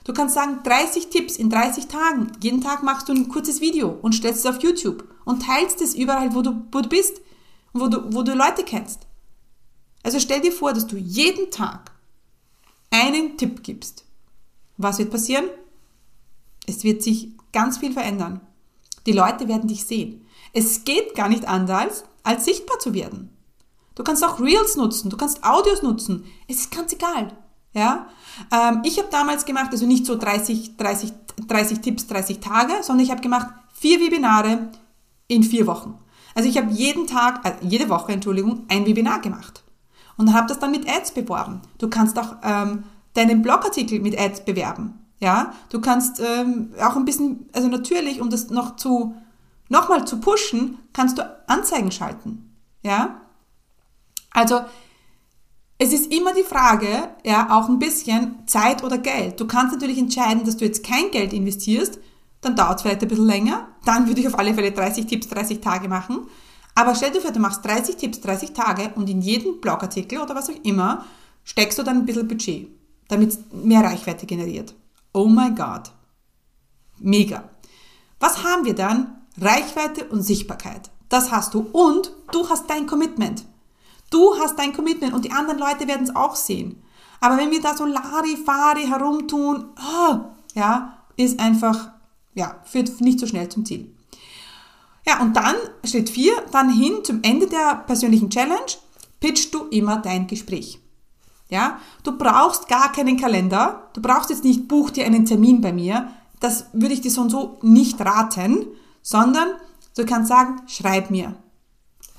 Du 0.08 0.14
kannst 0.14 0.34
sagen, 0.34 0.60
30 0.64 1.10
Tipps 1.10 1.36
in 1.36 1.50
30 1.50 1.86
Tagen. 1.86 2.32
Jeden 2.40 2.62
Tag 2.62 2.82
machst 2.82 3.10
du 3.10 3.12
ein 3.12 3.28
kurzes 3.28 3.60
Video 3.60 3.90
und 4.00 4.14
stellst 4.14 4.40
es 4.40 4.46
auf 4.46 4.62
YouTube 4.62 5.04
und 5.26 5.42
teilst 5.42 5.82
es 5.82 5.94
überall, 5.94 6.34
wo 6.34 6.40
du, 6.40 6.62
wo 6.72 6.80
du 6.80 6.88
bist 6.88 7.20
und 7.74 7.82
wo 7.82 7.88
du, 7.88 8.14
wo 8.14 8.22
du 8.22 8.32
Leute 8.32 8.64
kennst. 8.64 9.06
Also 10.02 10.18
stell 10.18 10.40
dir 10.40 10.50
vor, 10.50 10.72
dass 10.72 10.86
du 10.86 10.96
jeden 10.96 11.50
Tag 11.50 11.92
einen 12.90 13.36
Tipp 13.36 13.62
gibst. 13.62 14.06
Was 14.78 14.98
wird 14.98 15.10
passieren? 15.10 15.44
Es 16.66 16.84
wird 16.84 17.02
sich 17.02 17.28
ganz 17.52 17.76
viel 17.76 17.92
verändern. 17.92 18.40
Die 19.04 19.12
Leute 19.12 19.46
werden 19.46 19.68
dich 19.68 19.84
sehen. 19.84 20.26
Es 20.54 20.84
geht 20.84 21.16
gar 21.16 21.28
nicht 21.28 21.46
anders, 21.46 22.04
als 22.22 22.46
sichtbar 22.46 22.78
zu 22.78 22.94
werden. 22.94 23.28
Du 23.94 24.04
kannst 24.04 24.24
auch 24.24 24.40
Reels 24.40 24.74
nutzen, 24.76 25.10
du 25.10 25.18
kannst 25.18 25.44
Audios 25.44 25.82
nutzen. 25.82 26.24
Es 26.46 26.60
ist 26.60 26.70
ganz 26.74 26.94
egal. 26.94 27.36
Ja? 27.72 28.06
Ähm, 28.52 28.82
ich 28.84 28.98
habe 28.98 29.08
damals 29.10 29.44
gemacht, 29.44 29.68
also 29.70 29.86
nicht 29.86 30.06
so 30.06 30.16
30, 30.16 30.76
30, 30.76 31.12
30 31.46 31.80
Tipps, 31.80 32.06
30 32.06 32.40
Tage, 32.40 32.72
sondern 32.82 33.04
ich 33.04 33.10
habe 33.10 33.20
gemacht 33.20 33.48
vier 33.74 34.00
Webinare 34.00 34.70
in 35.28 35.42
vier 35.42 35.66
Wochen. 35.66 35.98
Also 36.34 36.48
ich 36.48 36.56
habe 36.56 36.70
jeden 36.70 37.06
Tag, 37.06 37.44
äh, 37.44 37.52
jede 37.62 37.88
Woche, 37.88 38.12
Entschuldigung, 38.12 38.64
ein 38.68 38.86
Webinar 38.86 39.20
gemacht 39.20 39.62
und 40.16 40.34
habe 40.34 40.46
das 40.48 40.58
dann 40.58 40.70
mit 40.70 40.88
Ads 40.88 41.12
beworben. 41.12 41.62
Du 41.78 41.88
kannst 41.88 42.18
auch 42.18 42.36
ähm, 42.42 42.84
deinen 43.14 43.42
Blogartikel 43.42 44.00
mit 44.00 44.18
Ads 44.18 44.44
bewerben. 44.44 45.04
Ja, 45.20 45.52
du 45.70 45.80
kannst 45.80 46.20
ähm, 46.20 46.72
auch 46.80 46.94
ein 46.94 47.04
bisschen, 47.04 47.48
also 47.52 47.66
natürlich, 47.68 48.20
um 48.20 48.30
das 48.30 48.50
noch 48.50 48.76
zu, 48.76 49.16
nochmal 49.68 50.06
zu 50.06 50.20
pushen, 50.20 50.78
kannst 50.92 51.18
du 51.18 51.38
Anzeigen 51.48 51.90
schalten. 51.90 52.54
Ja, 52.82 53.20
also 54.30 54.60
es 55.78 55.92
ist 55.92 56.12
immer 56.12 56.34
die 56.34 56.42
Frage, 56.42 57.10
ja, 57.24 57.56
auch 57.56 57.68
ein 57.68 57.78
bisschen 57.78 58.42
Zeit 58.46 58.82
oder 58.82 58.98
Geld. 58.98 59.38
Du 59.38 59.46
kannst 59.46 59.72
natürlich 59.72 59.98
entscheiden, 59.98 60.44
dass 60.44 60.56
du 60.56 60.64
jetzt 60.64 60.84
kein 60.84 61.10
Geld 61.12 61.32
investierst, 61.32 62.00
dann 62.40 62.56
dauert 62.56 62.76
es 62.76 62.82
vielleicht 62.82 63.02
ein 63.02 63.08
bisschen 63.08 63.26
länger. 63.26 63.68
Dann 63.84 64.06
würde 64.06 64.20
ich 64.20 64.26
auf 64.26 64.38
alle 64.38 64.54
Fälle 64.54 64.72
30 64.72 65.06
Tipps, 65.06 65.28
30 65.28 65.60
Tage 65.60 65.88
machen. 65.88 66.26
Aber 66.74 66.94
stell 66.94 67.10
dir 67.10 67.20
vor, 67.20 67.32
du 67.32 67.40
machst 67.40 67.64
30 67.64 67.96
Tipps, 67.96 68.20
30 68.20 68.52
Tage 68.52 68.92
und 68.94 69.08
in 69.08 69.20
jeden 69.20 69.60
Blogartikel 69.60 70.20
oder 70.20 70.34
was 70.34 70.50
auch 70.50 70.64
immer 70.64 71.04
steckst 71.44 71.78
du 71.78 71.82
dann 71.82 71.98
ein 71.98 72.06
bisschen 72.06 72.28
Budget, 72.28 72.68
damit 73.08 73.30
es 73.30 73.38
mehr 73.52 73.80
Reichweite 73.80 74.26
generiert. 74.26 74.74
Oh 75.12 75.26
my 75.26 75.50
God. 75.50 75.90
Mega. 76.98 77.48
Was 78.20 78.44
haben 78.44 78.64
wir 78.64 78.74
dann? 78.74 79.22
Reichweite 79.40 80.04
und 80.06 80.22
Sichtbarkeit. 80.22 80.90
Das 81.08 81.30
hast 81.30 81.54
du. 81.54 81.60
Und 81.72 82.12
du 82.32 82.48
hast 82.48 82.68
dein 82.68 82.86
Commitment. 82.86 83.44
Du 84.10 84.38
hast 84.38 84.58
dein 84.58 84.72
Commitment 84.72 85.12
und 85.12 85.24
die 85.24 85.32
anderen 85.32 85.58
Leute 85.58 85.86
werden 85.86 86.04
es 86.04 86.14
auch 86.14 86.36
sehen. 86.36 86.82
Aber 87.20 87.36
wenn 87.36 87.50
wir 87.50 87.60
da 87.60 87.76
so 87.76 87.84
Larifari 87.84 88.86
herumtun, 88.86 89.66
oh, 89.76 90.16
ja, 90.54 90.98
ist 91.16 91.40
einfach, 91.40 91.90
ja, 92.34 92.56
führt 92.64 93.00
nicht 93.00 93.18
so 93.20 93.26
schnell 93.26 93.48
zum 93.48 93.64
Ziel. 93.64 93.94
Ja, 95.06 95.20
und 95.20 95.34
dann, 95.36 95.56
Schritt 95.84 96.10
4, 96.10 96.32
dann 96.52 96.70
hin 96.70 97.02
zum 97.02 97.20
Ende 97.22 97.46
der 97.46 97.82
persönlichen 97.86 98.30
Challenge, 98.30 98.72
pitchst 99.20 99.52
du 99.54 99.64
immer 99.70 99.96
dein 99.96 100.26
Gespräch. 100.26 100.80
Ja, 101.50 101.78
du 102.02 102.16
brauchst 102.16 102.68
gar 102.68 102.92
keinen 102.92 103.18
Kalender. 103.18 103.88
Du 103.94 104.02
brauchst 104.02 104.30
jetzt 104.30 104.44
nicht, 104.44 104.68
buch 104.68 104.90
dir 104.90 105.06
einen 105.06 105.24
Termin 105.24 105.60
bei 105.60 105.72
mir. 105.72 106.12
Das 106.40 106.66
würde 106.72 106.94
ich 106.94 107.00
dir 107.00 107.10
so 107.10 107.22
und 107.22 107.30
so 107.30 107.58
nicht 107.62 108.00
raten, 108.00 108.66
sondern 109.02 109.48
du 109.96 110.04
kannst 110.04 110.28
sagen, 110.28 110.60
schreib 110.66 111.10
mir. 111.10 111.36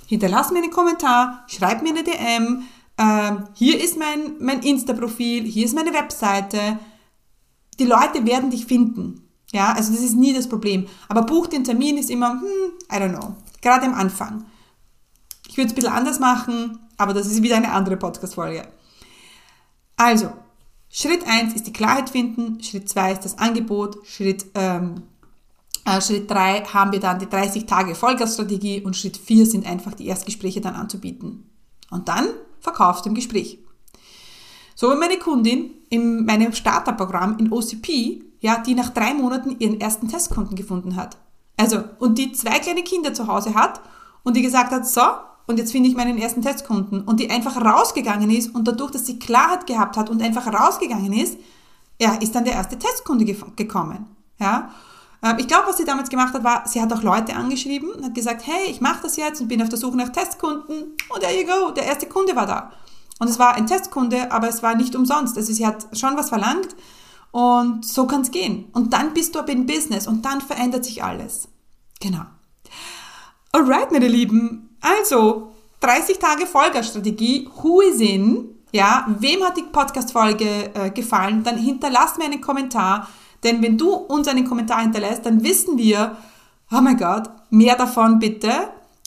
Hinterlass 0.10 0.50
mir 0.50 0.58
einen 0.58 0.72
Kommentar, 0.72 1.44
schreib 1.46 1.84
mir 1.84 1.90
eine 1.90 2.04
DM. 2.04 2.64
Äh, 2.98 3.44
hier 3.54 3.80
ist 3.80 3.96
mein, 3.96 4.38
mein 4.40 4.64
Insta-Profil, 4.64 5.44
hier 5.44 5.66
ist 5.66 5.76
meine 5.76 5.94
Webseite. 5.94 6.80
Die 7.78 7.86
Leute 7.86 8.26
werden 8.26 8.50
dich 8.50 8.66
finden. 8.66 9.30
Ja, 9.52 9.72
also 9.74 9.92
das 9.94 10.02
ist 10.02 10.16
nie 10.16 10.34
das 10.34 10.50
Problem. 10.50 10.88
Aber 11.10 11.22
buch 11.22 11.46
den 11.46 11.64
Termin 11.64 12.00
ist 12.00 12.10
immer, 12.10 12.32
hm, 12.32 12.72
I 12.92 12.96
don't 12.96 13.16
know. 13.16 13.36
Gerade 13.62 13.86
am 13.86 13.94
Anfang. 13.94 14.46
Ich 15.48 15.58
würde 15.58 15.68
es 15.68 15.74
ein 15.74 15.76
bisschen 15.76 15.94
anders 15.94 16.20
machen, 16.20 16.80
aber 16.98 17.14
das 17.14 17.28
ist 17.28 17.44
wieder 17.44 17.58
eine 17.58 17.72
andere 17.72 17.96
Podcast-Folge. 17.96 18.68
Also, 19.96 20.32
Schritt 20.90 21.28
1 21.28 21.54
ist 21.54 21.68
die 21.68 21.74
Klarheit 21.74 22.10
finden, 22.10 22.64
Schritt 22.64 22.90
2 22.90 23.12
ist 23.12 23.26
das 23.26 23.38
Angebot, 23.38 24.00
Schritt, 24.08 24.48
ähm, 24.56 24.96
äh, 24.96 25.02
Schritt 26.02 26.30
3 26.30 26.66
haben 26.66 26.92
wir 26.92 27.00
dann 27.00 27.20
die 27.20 27.30
30 27.30 27.66
Tage 27.66 27.96
Vollgasstrategie 27.96 28.82
und 28.82 28.96
Schritt 28.96 29.18
4 29.18 29.46
sind 29.46 29.66
einfach 29.66 29.94
die 29.94 30.08
Erstgespräche 30.08 30.62
dann 30.62 30.76
anzubieten. 30.76 31.50
Und 31.90 32.08
dann 32.08 32.28
verkaufst 32.60 33.06
du 33.06 33.10
im 33.10 33.16
Gespräch. 33.16 33.60
So 34.76 34.92
wie 34.92 34.96
meine 34.96 35.18
Kundin 35.18 35.72
in 35.90 36.26
meinem 36.26 36.54
Starterprogramm 36.54 37.38
in 37.38 37.52
OCP, 37.52 38.24
ja, 38.40 38.60
die 38.60 38.76
nach 38.76 38.90
drei 38.90 39.14
Monaten 39.14 39.56
ihren 39.60 39.82
ersten 39.82 40.08
Testkunden 40.08 40.56
gefunden 40.56 40.96
hat. 40.96 41.18
Also, 41.58 41.84
und 42.00 42.18
die 42.18 42.32
zwei 42.32 42.60
kleine 42.60 42.84
Kinder 42.84 43.14
zu 43.14 43.28
Hause 43.28 43.54
hat 43.56 43.82
und 44.24 44.38
die 44.38 44.42
gesagt 44.42 44.72
hat, 44.72 44.88
so, 44.88 45.02
und 45.48 45.58
jetzt 45.58 45.72
finde 45.72 45.90
ich 45.90 45.96
meinen 45.96 46.18
ersten 46.18 46.42
Testkunden 46.42 47.02
und 47.02 47.20
die 47.20 47.30
einfach 47.30 47.58
rausgegangen 47.58 48.30
ist 48.30 48.54
und 48.54 48.68
dadurch, 48.68 48.92
dass 48.92 49.06
sie 49.06 49.20
Klarheit 49.20 49.68
gehabt 49.68 49.98
hat 49.98 50.10
und 50.10 50.22
einfach 50.22 50.48
rausgegangen 50.48 51.12
ist, 51.12 51.38
ja, 52.00 52.14
ist 52.14 52.36
dann 52.36 52.46
der 52.46 52.54
erste 52.54 52.78
Testkunde 52.80 53.26
gekommen. 53.26 54.06
Ja. 54.40 54.70
Ähm, 55.24 55.38
ich 55.40 55.48
glaube, 55.48 55.68
was 55.68 55.78
sie 55.78 55.86
damals 55.86 56.10
gemacht 56.10 56.34
hat, 56.34 56.44
war, 56.44 56.68
sie 56.68 56.82
hat 56.82 56.92
auch 56.94 57.04
Leute 57.04 57.36
angeschrieben 57.36 57.92
und 57.92 58.04
hat 58.04 58.16
gesagt, 58.16 58.46
hey, 58.46 58.70
ich 58.70 58.82
mache 58.82 59.04
das 59.04 59.18
jetzt 59.18 59.42
und 59.42 59.48
bin 59.48 59.62
auf 59.62 59.70
der 59.70 59.78
Suche 59.78 59.98
nach 59.98 60.10
Testkunden 60.10 60.96
und 61.10 61.20
there 61.20 61.40
you 61.40 61.46
go, 61.46 61.72
der 61.72 61.86
erste 61.86 62.08
Kunde 62.08 62.36
war 62.36 62.46
da. 62.46 62.72
Und 63.20 63.30
es 63.30 63.38
war 63.38 63.56
ein 63.56 63.68
Testkunde, 63.68 64.32
aber 64.32 64.48
es 64.48 64.64
war 64.64 64.76
nicht 64.76 64.96
umsonst. 64.96 65.38
Also 65.38 65.52
sie 65.52 65.68
hat 65.68 65.88
schon 65.98 66.16
was 66.16 66.30
verlangt 66.30 66.76
und 67.32 67.86
so 67.86 68.08
kann 68.08 68.22
es 68.22 68.32
gehen. 68.32 68.70
Und 68.74 68.94
dann 68.94 69.14
bist 69.14 69.36
du 69.36 69.40
aber 69.40 69.52
in 69.52 69.66
Business 69.66 70.08
und 70.08 70.24
dann 70.24 70.42
verändert 70.42 70.86
sich 70.86 71.04
alles. 71.04 71.50
Genau. 72.00 72.24
Alright, 73.52 73.92
meine 73.92 74.08
Lieben, 74.08 74.78
also, 74.80 75.52
30 75.82 76.20
Tage 76.20 76.46
Folgerstrategie, 76.46 77.50
who 77.62 77.82
is 77.82 78.00
in? 78.00 78.56
Ja, 78.72 79.08
wem 79.20 79.44
hat 79.44 79.58
die 79.58 79.64
Podcast-Folge 79.64 80.74
äh, 80.74 80.92
gefallen? 80.92 81.44
Dann 81.44 81.58
hinterlass 81.58 82.18
mir 82.18 82.26
einen 82.26 82.42
Kommentar, 82.42 83.10
denn 83.44 83.62
wenn 83.62 83.78
du 83.78 83.94
uns 83.94 84.28
einen 84.28 84.46
Kommentar 84.46 84.82
hinterlässt, 84.82 85.26
dann 85.26 85.44
wissen 85.44 85.78
wir, 85.78 86.18
oh 86.72 86.82
mein 86.82 86.98
Gott, 86.98 87.30
mehr 87.50 87.76
davon 87.76 88.20
bitte. 88.20 88.52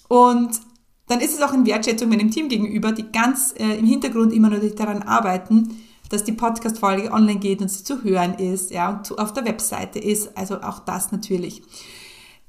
Und 0.08 0.60
dann 1.08 1.20
ist 1.20 1.34
es 1.34 1.42
auch 1.42 1.52
in 1.52 1.66
Wertschätzung 1.66 2.08
meinem 2.08 2.30
Team 2.30 2.48
gegenüber, 2.48 2.92
die 2.92 3.10
ganz 3.10 3.54
äh, 3.58 3.78
im 3.78 3.86
Hintergrund 3.86 4.32
immer 4.32 4.50
nur 4.50 4.60
daran 4.60 5.02
arbeiten, 5.02 5.76
dass 6.08 6.24
die 6.24 6.32
Podcast-Folge 6.32 7.10
online 7.10 7.38
geht 7.38 7.60
und 7.60 7.68
sie 7.68 7.84
zu 7.84 8.02
hören 8.02 8.34
ist, 8.34 8.70
ja, 8.70 8.90
und 8.90 9.18
auf 9.18 9.32
der 9.32 9.44
Webseite 9.44 9.98
ist. 9.98 10.36
Also 10.36 10.60
auch 10.60 10.80
das 10.80 11.10
natürlich. 11.10 11.62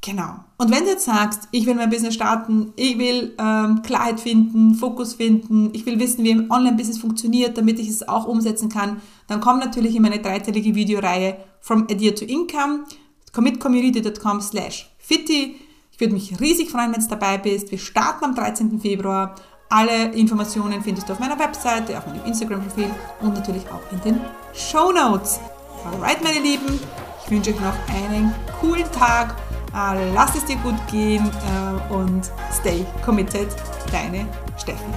Genau. 0.01 0.35
Und 0.57 0.69
wenn 0.69 0.83
du 0.83 0.89
jetzt 0.89 1.05
sagst, 1.05 1.47
ich 1.51 1.65
will 1.65 1.75
mein 1.75 1.89
Business 1.89 2.13
starten, 2.13 2.73
ich 2.75 2.97
will 2.97 3.33
ähm, 3.39 3.81
Klarheit 3.83 4.19
finden, 4.19 4.75
Fokus 4.75 5.13
finden, 5.13 5.69
ich 5.71 5.85
will 5.85 5.97
wissen, 5.97 6.25
wie 6.25 6.33
ein 6.33 6.51
Online-Business 6.51 6.97
funktioniert, 6.97 7.57
damit 7.57 7.79
ich 7.79 7.87
es 7.87 8.05
auch 8.05 8.27
umsetzen 8.27 8.67
kann, 8.67 9.01
dann 9.27 9.39
komm 9.39 9.59
natürlich 9.59 9.95
in 9.95 10.01
meine 10.01 10.19
dreiteilige 10.19 10.75
Videoreihe 10.75 11.37
From 11.65 11.87
Idea 11.89 12.13
to 12.13 12.25
Income, 12.25 12.85
commitcommunity.com 13.31 14.41
slash 14.41 14.89
fitty. 14.97 15.55
Ich 15.91 15.99
würde 15.99 16.13
mich 16.13 16.37
riesig 16.41 16.69
freuen, 16.69 16.91
wenn 16.91 17.01
du 17.01 17.07
dabei 17.07 17.37
bist. 17.37 17.71
Wir 17.71 17.77
starten 17.77 18.25
am 18.25 18.35
13. 18.35 18.81
Februar 18.81 19.35
alle 19.73 20.13
Informationen 20.13 20.83
findest 20.83 21.09
du 21.09 21.13
auf 21.13 21.19
meiner 21.19 21.39
Webseite, 21.39 21.97
auf 21.97 22.05
meinem 22.05 22.23
Instagram-Profil 22.25 22.91
und 23.21 23.33
natürlich 23.33 23.63
auch 23.69 23.81
in 23.91 23.99
den 24.01 24.21
Show 24.53 24.91
Notes. 24.91 25.39
Alright, 25.83 26.23
meine 26.23 26.39
Lieben, 26.41 26.79
ich 27.25 27.31
wünsche 27.31 27.49
euch 27.49 27.59
noch 27.59 27.73
einen 27.95 28.31
coolen 28.61 28.85
Tag. 28.91 29.35
Äh, 29.75 30.13
lasst 30.13 30.35
es 30.35 30.45
dir 30.45 30.57
gut 30.57 30.75
gehen 30.91 31.25
äh, 31.25 31.93
und 31.93 32.29
stay 32.51 32.85
committed. 33.03 33.47
Deine 33.91 34.27
Steffen. 34.59 34.93